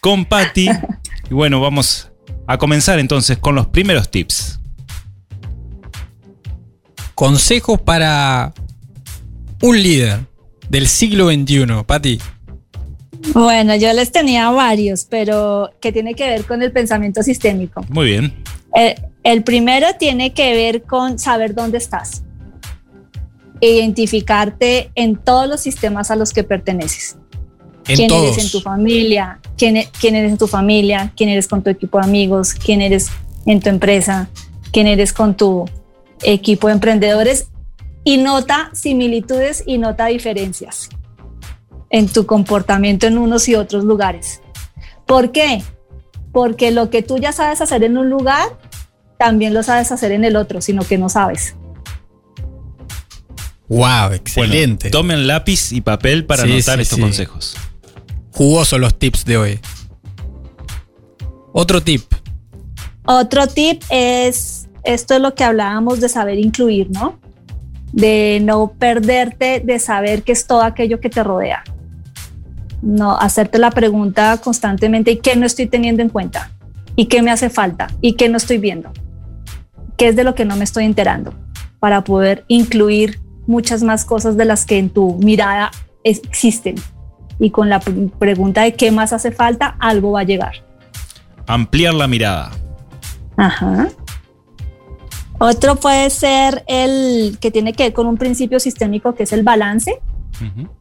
con 0.00 0.24
Patti. 0.24 0.68
Y 1.30 1.34
bueno, 1.34 1.60
vamos 1.60 2.10
a 2.46 2.56
comenzar 2.56 2.98
entonces 2.98 3.36
con 3.36 3.54
los 3.54 3.66
primeros 3.66 4.10
tips. 4.10 4.60
Consejos 7.14 7.80
para 7.82 8.54
un 9.60 9.82
líder 9.82 10.20
del 10.70 10.88
siglo 10.88 11.28
XXI, 11.30 11.66
Patti. 11.86 12.18
Bueno, 13.34 13.76
yo 13.76 13.92
les 13.92 14.10
tenía 14.10 14.48
varios, 14.50 15.04
pero 15.04 15.70
que 15.80 15.92
tiene 15.92 16.14
que 16.14 16.26
ver 16.28 16.44
con 16.46 16.62
el 16.62 16.72
pensamiento 16.72 17.22
sistémico. 17.22 17.84
Muy 17.90 18.06
bien. 18.06 18.32
Eh, 18.74 18.94
el 19.28 19.44
primero 19.44 19.88
tiene 19.98 20.32
que 20.32 20.54
ver 20.54 20.84
con 20.84 21.18
saber 21.18 21.54
dónde 21.54 21.76
estás. 21.76 22.22
Identificarte 23.60 24.90
en 24.94 25.16
todos 25.16 25.46
los 25.46 25.60
sistemas 25.60 26.10
a 26.10 26.16
los 26.16 26.32
que 26.32 26.44
perteneces. 26.44 27.18
quién 27.84 28.10
eres 28.10 28.38
en 28.38 28.50
tu 28.50 28.62
familia, 28.62 29.38
quién, 29.58 29.76
e-, 29.76 29.90
quién 30.00 30.14
eres 30.14 30.32
en 30.32 30.38
tu 30.38 30.46
familia, 30.46 31.12
quién 31.14 31.28
eres 31.28 31.46
con 31.46 31.62
tu 31.62 31.68
equipo 31.68 31.98
de 31.98 32.04
amigos, 32.04 32.54
quién 32.54 32.80
eres 32.80 33.10
en 33.44 33.60
tu 33.60 33.68
empresa, 33.68 34.30
quién 34.72 34.86
eres 34.86 35.12
con 35.12 35.36
tu 35.36 35.68
equipo 36.22 36.68
de 36.68 36.72
emprendedores 36.72 37.48
y 38.04 38.16
nota 38.16 38.70
similitudes 38.72 39.62
y 39.66 39.76
nota 39.76 40.06
diferencias 40.06 40.88
en 41.90 42.08
tu 42.08 42.24
comportamiento 42.24 43.06
en 43.06 43.18
unos 43.18 43.46
y 43.50 43.56
otros 43.56 43.84
lugares. 43.84 44.40
¿Por 45.04 45.32
qué? 45.32 45.62
Porque 46.32 46.70
lo 46.70 46.88
que 46.88 47.02
tú 47.02 47.18
ya 47.18 47.32
sabes 47.32 47.60
hacer 47.60 47.84
en 47.84 47.98
un 47.98 48.08
lugar, 48.08 48.56
también 49.18 49.52
lo 49.52 49.62
sabes 49.62 49.92
hacer 49.92 50.12
en 50.12 50.24
el 50.24 50.36
otro, 50.36 50.60
sino 50.60 50.84
que 50.84 50.96
no 50.96 51.08
sabes. 51.08 51.54
Wow, 53.68 54.12
excelente. 54.14 54.88
tomen 54.90 55.26
lápiz 55.26 55.72
y 55.72 55.82
papel 55.82 56.24
para 56.24 56.44
anotar 56.44 56.80
estos 56.80 56.98
consejos. 56.98 57.56
Jugosos 58.32 58.80
los 58.80 58.98
tips 58.98 59.24
de 59.26 59.36
hoy. 59.36 59.60
Otro 61.52 61.82
tip. 61.82 62.04
Otro 63.04 63.46
tip 63.46 63.82
es, 63.90 64.68
esto 64.84 65.14
es 65.14 65.20
lo 65.20 65.34
que 65.34 65.44
hablábamos 65.44 66.00
de 66.00 66.08
saber 66.08 66.38
incluir, 66.38 66.90
¿no? 66.90 67.18
De 67.92 68.38
no 68.42 68.72
perderte 68.78 69.60
de 69.60 69.78
saber 69.78 70.22
que 70.22 70.32
es 70.32 70.46
todo 70.46 70.62
aquello 70.62 71.00
que 71.00 71.10
te 71.10 71.22
rodea. 71.22 71.64
No, 72.80 73.18
hacerte 73.18 73.58
la 73.58 73.70
pregunta 73.70 74.38
constantemente, 74.38 75.10
¿y 75.10 75.16
qué 75.16 75.36
no 75.36 75.44
estoy 75.44 75.66
teniendo 75.66 76.02
en 76.02 76.10
cuenta? 76.10 76.52
¿Y 76.96 77.06
qué 77.06 77.22
me 77.22 77.30
hace 77.30 77.50
falta? 77.50 77.88
¿Y 78.00 78.14
qué 78.14 78.28
no 78.28 78.36
estoy 78.36 78.58
viendo? 78.58 78.92
¿Qué 79.98 80.08
es 80.08 80.16
de 80.16 80.22
lo 80.22 80.36
que 80.36 80.44
no 80.44 80.54
me 80.56 80.62
estoy 80.62 80.84
enterando? 80.84 81.34
Para 81.80 82.04
poder 82.04 82.44
incluir 82.46 83.20
muchas 83.48 83.82
más 83.82 84.04
cosas 84.04 84.36
de 84.36 84.44
las 84.44 84.64
que 84.64 84.78
en 84.78 84.90
tu 84.90 85.14
mirada 85.16 85.72
existen. 86.04 86.76
Y 87.40 87.50
con 87.50 87.68
la 87.68 87.80
pregunta 87.80 88.62
de 88.62 88.74
qué 88.74 88.92
más 88.92 89.12
hace 89.12 89.32
falta, 89.32 89.76
algo 89.80 90.12
va 90.12 90.20
a 90.20 90.22
llegar. 90.22 90.64
Ampliar 91.48 91.94
la 91.94 92.06
mirada. 92.06 92.52
Ajá. 93.36 93.88
Otro 95.38 95.74
puede 95.74 96.10
ser 96.10 96.62
el 96.68 97.38
que 97.40 97.50
tiene 97.50 97.72
que 97.72 97.84
ver 97.84 97.92
con 97.92 98.06
un 98.06 98.18
principio 98.18 98.60
sistémico 98.60 99.16
que 99.16 99.24
es 99.24 99.32
el 99.32 99.42
balance. 99.42 100.00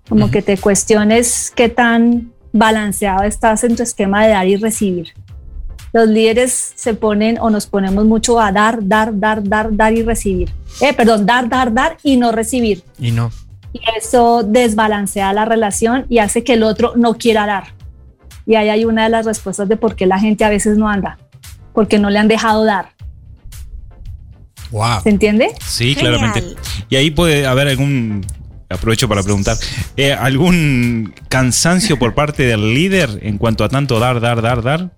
Como 0.07 0.29
que 0.29 0.43
te 0.43 0.59
cuestiones 0.59 1.51
qué 1.55 1.69
tan 1.69 2.33
balanceado 2.53 3.23
estás 3.23 3.63
en 3.63 3.75
tu 3.75 3.81
esquema 3.81 4.23
de 4.23 4.33
dar 4.33 4.47
y 4.47 4.57
recibir. 4.57 5.13
Los 5.93 6.07
líderes 6.07 6.73
se 6.75 6.93
ponen 6.93 7.37
o 7.39 7.49
nos 7.49 7.65
ponemos 7.65 8.05
mucho 8.05 8.39
a 8.39 8.51
dar, 8.51 8.79
dar, 8.81 9.17
dar, 9.17 9.43
dar, 9.43 9.75
dar 9.75 9.93
y 9.93 10.03
recibir. 10.03 10.51
Eh, 10.81 10.93
perdón, 10.93 11.25
dar, 11.25 11.49
dar, 11.49 11.73
dar 11.73 11.97
y 12.03 12.17
no 12.17 12.31
recibir. 12.31 12.83
Y 12.99 13.11
no. 13.11 13.31
Y 13.73 13.79
eso 13.97 14.43
desbalancea 14.43 15.33
la 15.33 15.45
relación 15.45 16.05
y 16.09 16.19
hace 16.19 16.43
que 16.43 16.53
el 16.53 16.63
otro 16.63 16.93
no 16.95 17.15
quiera 17.15 17.45
dar. 17.45 17.73
Y 18.45 18.55
ahí 18.55 18.69
hay 18.69 18.85
una 18.85 19.03
de 19.03 19.09
las 19.09 19.25
respuestas 19.25 19.67
de 19.67 19.75
por 19.75 19.95
qué 19.95 20.05
la 20.05 20.19
gente 20.19 20.45
a 20.45 20.49
veces 20.49 20.77
no 20.77 20.89
anda, 20.89 21.17
porque 21.73 21.99
no 21.99 22.09
le 22.09 22.19
han 22.19 22.27
dejado 22.27 22.63
dar. 22.63 22.91
Wow. 24.71 25.01
¿Se 25.03 25.09
entiende? 25.09 25.49
Sí, 25.65 25.95
claramente. 25.95 26.43
Y 26.89 26.95
ahí 26.95 27.11
puede 27.11 27.45
haber 27.45 27.67
algún, 27.67 28.25
aprovecho 28.69 29.07
para 29.07 29.23
preguntar, 29.23 29.57
eh, 29.95 30.13
algún 30.13 31.13
cansancio 31.29 31.99
por 31.99 32.13
parte 32.13 32.43
del 32.43 32.73
líder 32.73 33.19
en 33.21 33.37
cuanto 33.37 33.63
a 33.63 33.69
tanto 33.69 33.99
dar, 33.99 34.19
dar, 34.19 34.41
dar, 34.41 34.61
dar. 34.61 34.91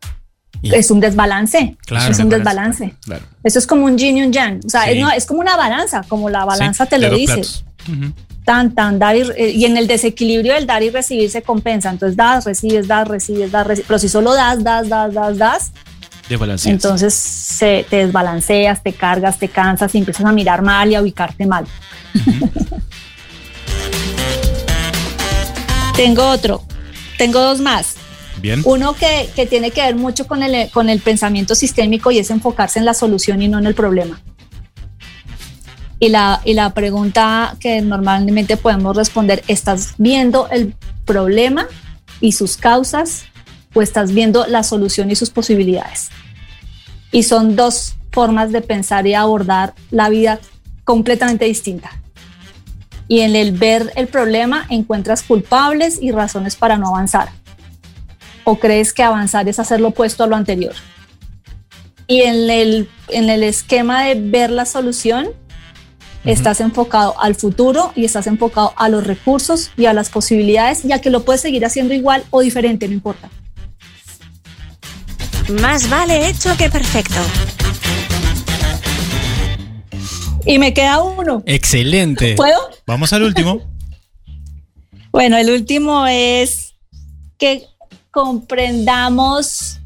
Es 0.62 0.92
un 0.92 1.00
desbalance. 1.00 1.78
Claro, 1.86 2.12
es 2.12 2.20
un 2.20 2.30
desbalance. 2.30 2.94
Claro. 3.04 3.26
Eso 3.44 3.60
es 3.60 3.66
como 3.68 3.86
un 3.86 3.98
yin 3.98 4.18
y 4.18 4.24
un 4.24 4.32
yang. 4.34 4.60
O 4.66 4.70
sea, 4.70 4.84
Sí. 4.86 4.92
es, 4.92 5.00
no, 5.02 5.10
es 5.12 5.26
como 5.26 5.40
una 5.40 5.56
balanza, 5.56 6.04
como 6.08 6.30
la 6.30 6.44
balanza 6.46 6.86
Sí, 6.86 6.90
te 6.90 7.00
lo 7.00 7.10
dice. 7.16 7.42
Tan, 8.46 8.74
tan, 8.74 8.98
dar 9.00 9.16
y, 9.16 9.22
eh, 9.38 9.52
y 9.52 9.66
en 9.66 9.78
el 9.78 9.86
desequilibrio 9.88 10.54
del 10.56 10.66
dar 10.66 10.82
y 10.84 10.90
recibir 10.90 11.30
se 11.30 11.42
compensa. 11.44 11.90
Entonces 11.92 12.18
das, 12.18 12.46
recibes, 12.46 12.88
das, 12.88 13.08
recibes, 13.08 13.52
das, 13.52 13.68
recibes. 13.68 13.88
Pero 13.88 14.00
si 14.00 14.10
solo 14.10 14.34
das, 14.34 14.64
das, 14.64 14.90
das, 14.90 15.14
das, 15.14 15.38
das, 15.38 15.72
Desbalanceas. 16.28 16.74
entonces 16.74 17.14
se, 17.14 17.86
te 17.90 17.98
desbalanceas, 18.06 18.82
te 18.84 18.92
cargas, 18.94 19.38
te 19.40 19.48
cansas 19.50 19.94
y 19.96 20.00
empiezas 20.00 20.26
a 20.26 20.32
mirar 20.32 20.62
mal 20.62 20.92
y 20.92 20.96
a 20.96 21.02
ubicarte 21.02 21.46
mal. 21.46 21.66
Tengo 25.96 26.28
otro. 26.30 26.64
Tengo 27.18 27.40
dos 27.42 27.60
más. 27.60 27.96
Bien. 28.42 28.62
Uno 28.66 28.94
que, 28.94 29.30
que 29.36 29.46
tiene 29.46 29.72
que 29.72 29.82
ver 29.82 29.96
mucho 29.96 30.28
con 30.28 30.44
el, 30.44 30.70
con 30.72 30.90
el 30.90 31.00
pensamiento 31.00 31.56
sistémico 31.56 32.12
y 32.12 32.20
es 32.20 32.30
enfocarse 32.30 32.80
en 32.80 32.86
la 32.86 32.94
solución 32.94 33.42
y 33.42 33.48
no 33.48 33.60
en 33.60 33.66
el 33.66 33.76
problema. 33.76 34.22
Y 36.00 36.10
la, 36.10 36.42
y 36.46 36.54
la 36.54 36.74
pregunta 36.74 37.58
que 37.60 37.82
normalmente 37.82 38.56
podemos 38.56 38.96
responder, 38.96 39.44
¿estás 39.48 39.96
viendo 39.98 40.48
el 40.50 40.74
problema 41.06 41.68
y 42.22 42.32
sus 42.32 42.56
causas 42.56 43.26
o 43.74 43.82
estás 43.82 44.14
viendo 44.14 44.48
la 44.48 44.64
solución 44.64 45.12
y 45.12 45.16
sus 45.16 45.30
posibilidades? 45.30 46.10
Y 47.12 47.24
son 47.24 47.58
dos 47.58 47.96
formas 48.12 48.52
de 48.54 48.62
pensar 48.62 49.08
y 49.08 49.14
abordar 49.14 49.74
la 49.92 50.10
vida 50.10 50.40
completamente 50.86 51.46
distinta. 51.46 51.92
Y 53.10 53.22
en 53.22 53.36
el 53.36 53.52
ver 53.52 53.92
el 53.96 54.08
problema 54.08 54.68
encuentras 54.70 55.24
culpables 55.24 56.00
y 56.02 56.12
razones 56.12 56.56
para 56.56 56.78
no 56.78 56.88
avanzar 56.88 57.30
o 58.50 58.58
crees 58.58 58.94
que 58.94 59.04
avanzar 59.04 59.48
es 59.48 59.60
hacer 59.60 59.80
lo 59.80 59.90
opuesto 59.90 60.24
a 60.24 60.28
lo 60.28 60.36
anterior. 60.36 60.74
Y 62.08 62.22
en 62.22 62.50
el, 62.50 62.90
en 63.10 63.30
el 63.30 63.44
esquema 63.44 64.06
de 64.06 64.16
ver 64.16 64.50
la 64.50 64.66
solución, 64.66 65.28
estás 66.26 66.60
enfocado 66.60 67.14
al 67.22 67.36
futuro 67.36 67.92
y 67.96 68.06
estás 68.06 68.26
enfocado 68.26 68.74
a 68.76 68.90
los 68.90 69.06
recursos 69.06 69.70
y 69.78 69.86
a 69.86 69.94
las 69.94 70.10
posibilidades, 70.10 70.82
ya 70.82 71.00
que 71.00 71.12
lo 71.12 71.24
puedes 71.24 71.42
seguir 71.42 71.64
haciendo 71.64 71.94
igual 71.94 72.24
o 72.32 72.42
diferente, 72.42 72.88
no 72.88 72.96
importa. 72.96 73.30
Más 75.62 75.88
vale 75.88 76.28
hecho 76.28 76.58
que 76.58 76.72
perfecto. 76.72 77.20
Y 80.48 80.58
me 80.58 80.74
queda 80.74 81.04
uno. 81.04 81.44
Excelente. 81.46 82.34
¿Puedo? 82.34 82.58
Vamos 82.88 83.14
al 83.14 83.24
último. 83.24 83.62
Bueno, 85.12 85.38
el 85.38 85.50
último 85.50 86.06
es 86.06 86.76
que 87.40 87.66
comprendamos, 88.12 89.80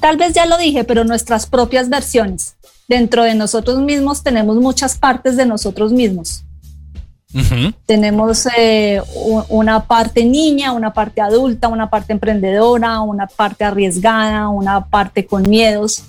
tal 0.00 0.16
vez 0.16 0.32
ya 0.34 0.46
lo 0.46 0.56
dije, 0.58 0.84
pero 0.84 1.04
nuestras 1.04 1.46
propias 1.46 1.88
versiones. 1.88 2.56
Dentro 2.88 3.22
de 3.24 3.34
nosotros 3.34 3.78
mismos 3.78 4.22
tenemos 4.22 4.56
muchas 4.56 4.98
partes 4.98 5.36
de 5.36 5.46
nosotros 5.46 5.92
mismos. 5.92 6.44
Tenemos 7.86 8.48
eh, 8.58 9.00
una 9.48 9.84
parte 9.86 10.24
niña, 10.24 10.72
una 10.72 10.92
parte 10.92 11.20
adulta, 11.20 11.68
una 11.68 11.88
parte 11.88 12.12
emprendedora, 12.12 13.00
una 13.02 13.28
parte 13.28 13.62
arriesgada, 13.62 14.48
una 14.48 14.86
parte 14.86 15.24
con 15.26 15.48
miedos. 15.48 16.02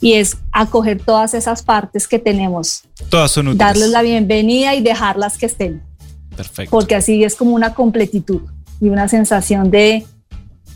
Y 0.00 0.14
es 0.14 0.36
acoger 0.50 1.00
todas 1.00 1.34
esas 1.34 1.62
partes 1.62 2.06
que 2.08 2.18
tenemos, 2.18 2.82
Todas 3.08 3.30
son 3.30 3.48
útiles. 3.48 3.58
darles 3.58 3.90
la 3.90 4.02
bienvenida 4.02 4.74
y 4.74 4.82
dejarlas 4.82 5.38
que 5.38 5.46
estén 5.46 5.82
Perfecto. 6.36 6.70
porque 6.70 6.96
así 6.96 7.24
es 7.24 7.34
como 7.34 7.54
una 7.54 7.72
completitud 7.72 8.42
y 8.78 8.90
una 8.90 9.08
sensación 9.08 9.70
de 9.70 10.04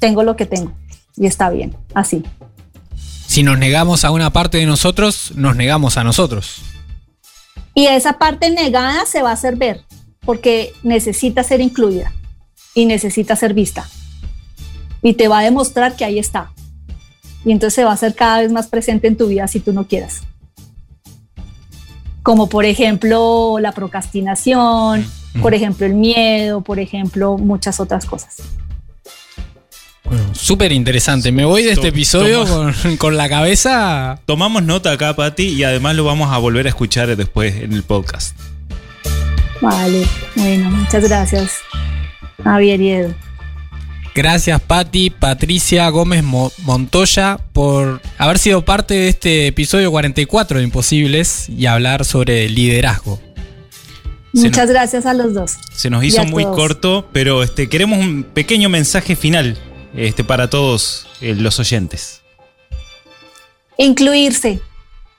tengo 0.00 0.24
lo 0.24 0.34
que 0.34 0.46
tengo 0.46 0.72
y 1.16 1.26
está 1.26 1.50
bien, 1.50 1.76
así. 1.94 2.24
Si 3.26 3.44
nos 3.44 3.58
negamos 3.58 4.04
a 4.04 4.10
una 4.10 4.30
parte 4.30 4.58
de 4.58 4.66
nosotros, 4.66 5.32
nos 5.36 5.54
negamos 5.54 5.96
a 5.96 6.02
nosotros. 6.02 6.62
Y 7.74 7.86
esa 7.86 8.18
parte 8.18 8.50
negada 8.50 9.06
se 9.06 9.22
va 9.22 9.30
a 9.30 9.34
hacer 9.34 9.56
ver 9.56 9.82
porque 10.24 10.72
necesita 10.82 11.44
ser 11.44 11.60
incluida 11.60 12.12
y 12.74 12.86
necesita 12.86 13.36
ser 13.36 13.54
vista. 13.54 13.88
Y 15.02 15.14
te 15.14 15.28
va 15.28 15.38
a 15.38 15.42
demostrar 15.42 15.94
que 15.94 16.04
ahí 16.04 16.18
está. 16.18 16.52
Y 17.44 17.52
entonces 17.52 17.74
se 17.74 17.84
va 17.84 17.90
a 17.90 17.94
hacer 17.94 18.14
cada 18.14 18.40
vez 18.40 18.50
más 18.50 18.66
presente 18.66 19.06
en 19.06 19.16
tu 19.16 19.28
vida 19.28 19.46
si 19.46 19.60
tú 19.60 19.72
no 19.72 19.86
quieras. 19.86 20.22
Como 22.22 22.48
por 22.48 22.64
ejemplo 22.64 23.58
la 23.60 23.72
procrastinación, 23.72 25.06
por 25.40 25.54
ejemplo 25.54 25.86
el 25.86 25.94
miedo, 25.94 26.62
por 26.62 26.78
ejemplo 26.80 27.38
muchas 27.38 27.80
otras 27.80 28.04
cosas. 28.04 28.38
Bueno, 30.10 30.34
súper 30.34 30.72
interesante. 30.72 31.30
Me 31.32 31.44
voy 31.44 31.62
de 31.62 31.72
este 31.72 31.88
episodio 31.88 32.44
con, 32.46 32.96
con 32.96 33.16
la 33.16 33.28
cabeza. 33.28 34.18
Tomamos 34.26 34.62
nota 34.64 34.90
acá, 34.92 35.14
Pati, 35.14 35.44
y 35.48 35.62
además 35.64 35.94
lo 35.96 36.04
vamos 36.04 36.32
a 36.32 36.38
volver 36.38 36.66
a 36.66 36.70
escuchar 36.70 37.14
después 37.16 37.54
en 37.62 37.72
el 37.72 37.82
podcast. 37.84 38.36
Vale, 39.60 40.06
bueno, 40.36 40.70
muchas 40.70 41.04
gracias, 41.06 41.52
Javier 42.42 42.80
y 42.80 42.90
Edu. 42.90 43.14
Gracias, 44.14 44.60
Patti, 44.60 45.10
Patricia 45.10 45.88
Gómez 45.90 46.24
Mo- 46.24 46.50
Montoya, 46.64 47.38
por 47.52 48.00
haber 48.18 48.38
sido 48.38 48.64
parte 48.64 48.94
de 48.94 49.08
este 49.08 49.46
episodio 49.46 49.90
44 49.92 50.58
de 50.58 50.64
Imposibles 50.64 51.48
y 51.48 51.66
hablar 51.66 52.04
sobre 52.04 52.48
liderazgo. 52.48 53.20
Se 54.34 54.46
Muchas 54.48 54.68
gracias 54.70 55.06
a 55.06 55.14
los 55.14 55.34
dos. 55.34 55.52
Se 55.72 55.90
nos 55.90 56.02
hizo 56.04 56.24
muy 56.24 56.42
todos. 56.44 56.56
corto, 56.56 57.08
pero 57.12 57.42
este, 57.42 57.68
queremos 57.68 57.98
un 57.98 58.24
pequeño 58.24 58.68
mensaje 58.68 59.14
final 59.14 59.56
este, 59.94 60.24
para 60.24 60.48
todos 60.50 61.06
eh, 61.20 61.34
los 61.34 61.58
oyentes. 61.58 62.22
Incluirse, 63.78 64.60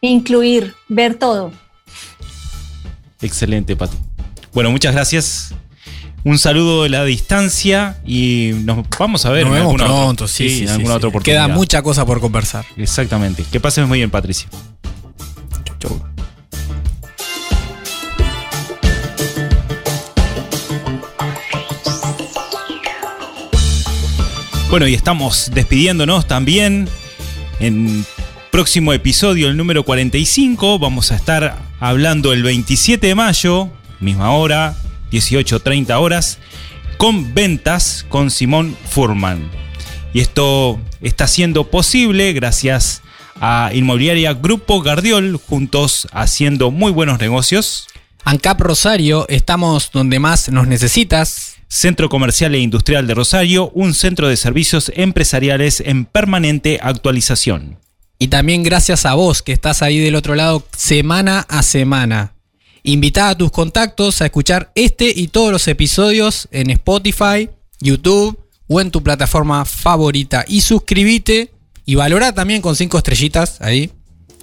incluir, 0.01 0.75
ver 0.87 1.15
todo. 1.15 1.51
Excelente, 3.21 3.75
Pati. 3.75 3.97
Bueno, 4.53 4.71
muchas 4.71 4.93
gracias. 4.93 5.53
Un 6.23 6.37
saludo 6.37 6.83
de 6.83 6.89
la 6.89 7.03
distancia 7.03 7.99
y 8.05 8.51
nos 8.63 8.85
vamos 8.99 9.25
a 9.25 9.31
ver 9.31 9.45
Nos 9.45 9.53
en 9.55 9.59
vemos 9.59 9.71
alguna 9.73 9.85
otra- 9.85 10.03
pronto, 10.05 10.27
sí, 10.27 10.49
sí, 10.49 10.59
en 10.61 10.67
sí, 10.67 10.73
alguna 10.73 10.93
sí. 10.93 10.97
otra 10.97 11.09
oportunidad. 11.09 11.45
Queda 11.47 11.55
mucha 11.55 11.81
cosa 11.81 12.05
por 12.05 12.19
conversar. 12.19 12.63
Exactamente. 12.77 13.43
Que 13.51 13.59
pases 13.59 13.87
muy 13.87 13.97
bien, 13.97 14.11
Patricia. 14.11 14.47
Chau. 15.79 15.99
Bueno, 24.71 24.87
y 24.87 24.93
estamos 24.93 25.51
despidiéndonos 25.53 26.29
también. 26.29 26.87
En 27.59 28.05
próximo 28.51 28.93
episodio, 28.93 29.49
el 29.49 29.57
número 29.57 29.83
45, 29.83 30.79
vamos 30.79 31.11
a 31.11 31.17
estar 31.17 31.57
hablando 31.81 32.31
el 32.31 32.41
27 32.41 33.05
de 33.05 33.13
mayo, 33.13 33.69
misma 33.99 34.31
hora, 34.31 34.77
18.30 35.11 35.99
horas, 35.99 36.37
con 36.95 37.33
ventas 37.33 38.05
con 38.07 38.31
Simón 38.31 38.77
Furman. 38.89 39.51
Y 40.13 40.21
esto 40.21 40.79
está 41.01 41.27
siendo 41.27 41.69
posible 41.69 42.31
gracias 42.31 43.01
a 43.41 43.71
Inmobiliaria 43.73 44.31
Grupo 44.31 44.81
Gardiol, 44.81 45.35
juntos 45.35 46.07
haciendo 46.13 46.71
muy 46.71 46.93
buenos 46.93 47.19
negocios. 47.19 47.89
ANCAP 48.23 48.61
Rosario, 48.61 49.25
estamos 49.27 49.91
donde 49.91 50.19
más 50.19 50.47
nos 50.47 50.65
necesitas. 50.65 51.50
Centro 51.73 52.09
Comercial 52.09 52.53
e 52.53 52.59
Industrial 52.59 53.07
de 53.07 53.13
Rosario, 53.13 53.71
un 53.73 53.93
centro 53.93 54.27
de 54.27 54.35
servicios 54.35 54.91
empresariales 54.93 55.79
en 55.79 56.03
permanente 56.03 56.81
actualización. 56.83 57.79
Y 58.19 58.27
también 58.27 58.61
gracias 58.61 59.05
a 59.05 59.13
vos 59.13 59.41
que 59.41 59.53
estás 59.53 59.81
ahí 59.81 59.97
del 59.97 60.15
otro 60.15 60.35
lado 60.35 60.67
semana 60.75 61.45
a 61.47 61.63
semana. 61.63 62.33
Invita 62.83 63.29
a 63.29 63.37
tus 63.37 63.51
contactos 63.51 64.21
a 64.21 64.25
escuchar 64.25 64.73
este 64.75 65.13
y 65.15 65.29
todos 65.29 65.53
los 65.53 65.65
episodios 65.69 66.49
en 66.51 66.71
Spotify, 66.71 67.49
YouTube 67.79 68.37
o 68.67 68.81
en 68.81 68.91
tu 68.91 69.01
plataforma 69.01 69.63
favorita. 69.63 70.43
Y 70.49 70.59
suscríbete 70.59 71.53
y 71.85 71.95
valora 71.95 72.33
también 72.33 72.61
con 72.61 72.75
cinco 72.75 72.97
estrellitas 72.97 73.61
ahí 73.61 73.89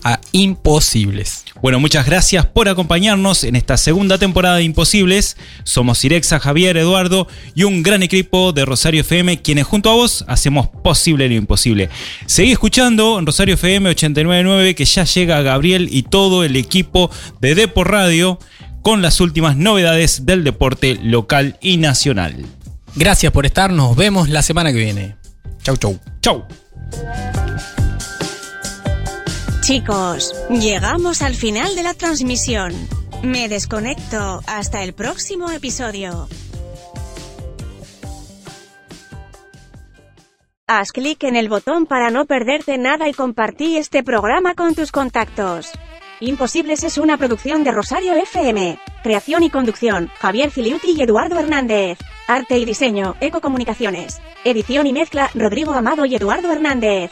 a 0.05 0.21
Imposibles. 0.33 1.45
Bueno, 1.63 1.81
muchas 1.81 2.07
gracias 2.07 2.47
por 2.47 2.69
acompañarnos 2.69 3.45
en 3.45 3.57
esta 3.57 3.77
segunda 3.77 4.19
temporada 4.19 4.57
de 4.57 4.65
Imposibles. 4.65 5.37
Somos 5.65 6.05
Irexa, 6.05 6.39
Javier, 6.39 6.77
Eduardo 6.77 7.29
y 7.55 7.65
un 7.65 7.83
gran 7.83 8.03
equipo 8.03 8.53
de 8.53 8.65
Rosario 8.65 9.01
FM, 9.01 9.43
quienes 9.43 9.67
junto 9.67 9.91
a 9.91 9.95
vos 9.95 10.25
hacemos 10.29 10.69
posible 10.69 11.29
lo 11.29 11.35
imposible. 11.35 11.89
Seguí 12.27 12.53
escuchando 12.53 13.19
en 13.19 13.27
Rosario 13.27 13.55
FM 13.55 13.91
899 13.91 14.75
que 14.75 14.85
ya 14.85 15.05
llega 15.05 15.43
Gabriel 15.43 15.89
y 15.91 16.03
todo 16.03 16.45
el 16.45 16.57
equipo 16.57 17.11
de 17.41 17.55
Depo 17.55 17.85
Radio 17.85 18.39
con 18.83 19.03
las 19.03 19.21
últimas 19.21 19.57
novedades 19.57 20.25
del 20.27 20.45
deporte 20.45 20.99
local 21.03 21.59
y 21.61 21.77
nacional. 21.77 22.47
Gracias 22.95 23.33
por 23.33 23.47
estar, 23.47 23.73
nos 23.73 23.97
vemos 23.97 24.29
la 24.29 24.43
semana 24.43 24.73
que 24.73 24.79
viene. 24.79 25.17
Chau, 25.63 25.77
chau. 25.77 25.99
Chau. 26.21 26.47
Chicos, 29.69 30.35
llegamos 30.49 31.21
al 31.21 31.35
final 31.35 31.77
de 31.77 31.83
la 31.83 31.93
transmisión. 31.93 32.73
Me 33.23 33.51
desconecto. 33.51 34.41
Hasta 34.47 34.83
el 34.83 34.95
próximo 34.95 35.51
episodio. 35.51 36.27
Haz 40.67 40.91
clic 40.91 41.23
en 41.25 41.37
el 41.37 41.51
botón 41.51 41.85
para 41.85 42.11
no 42.11 42.25
perderte 42.25 42.79
nada 42.79 43.11
y 43.11 43.13
compartí 43.13 43.77
este 43.77 44.03
programa 44.03 44.55
con 44.55 44.75
tus 44.75 44.91
contactos. 44.91 45.71
Imposibles 46.21 46.83
es 46.83 46.97
una 46.97 47.19
producción 47.19 47.63
de 47.63 47.71
Rosario 47.71 48.15
FM. 48.15 48.81
Creación 49.03 49.43
y 49.43 49.51
conducción, 49.51 50.11
Javier 50.19 50.51
Filiuti 50.51 50.93
y 50.93 51.03
Eduardo 51.03 51.39
Hernández. 51.39 51.99
Arte 52.27 52.59
y 52.59 52.65
diseño, 52.65 53.17
Ecocomunicaciones. 53.21 54.19
Edición 54.47 54.87
y 54.87 54.95
mezcla, 54.95 55.29
Rodrigo 55.35 55.75
Amado 55.75 56.07
y 56.07 56.15
Eduardo 56.15 56.51
Hernández. 56.51 57.11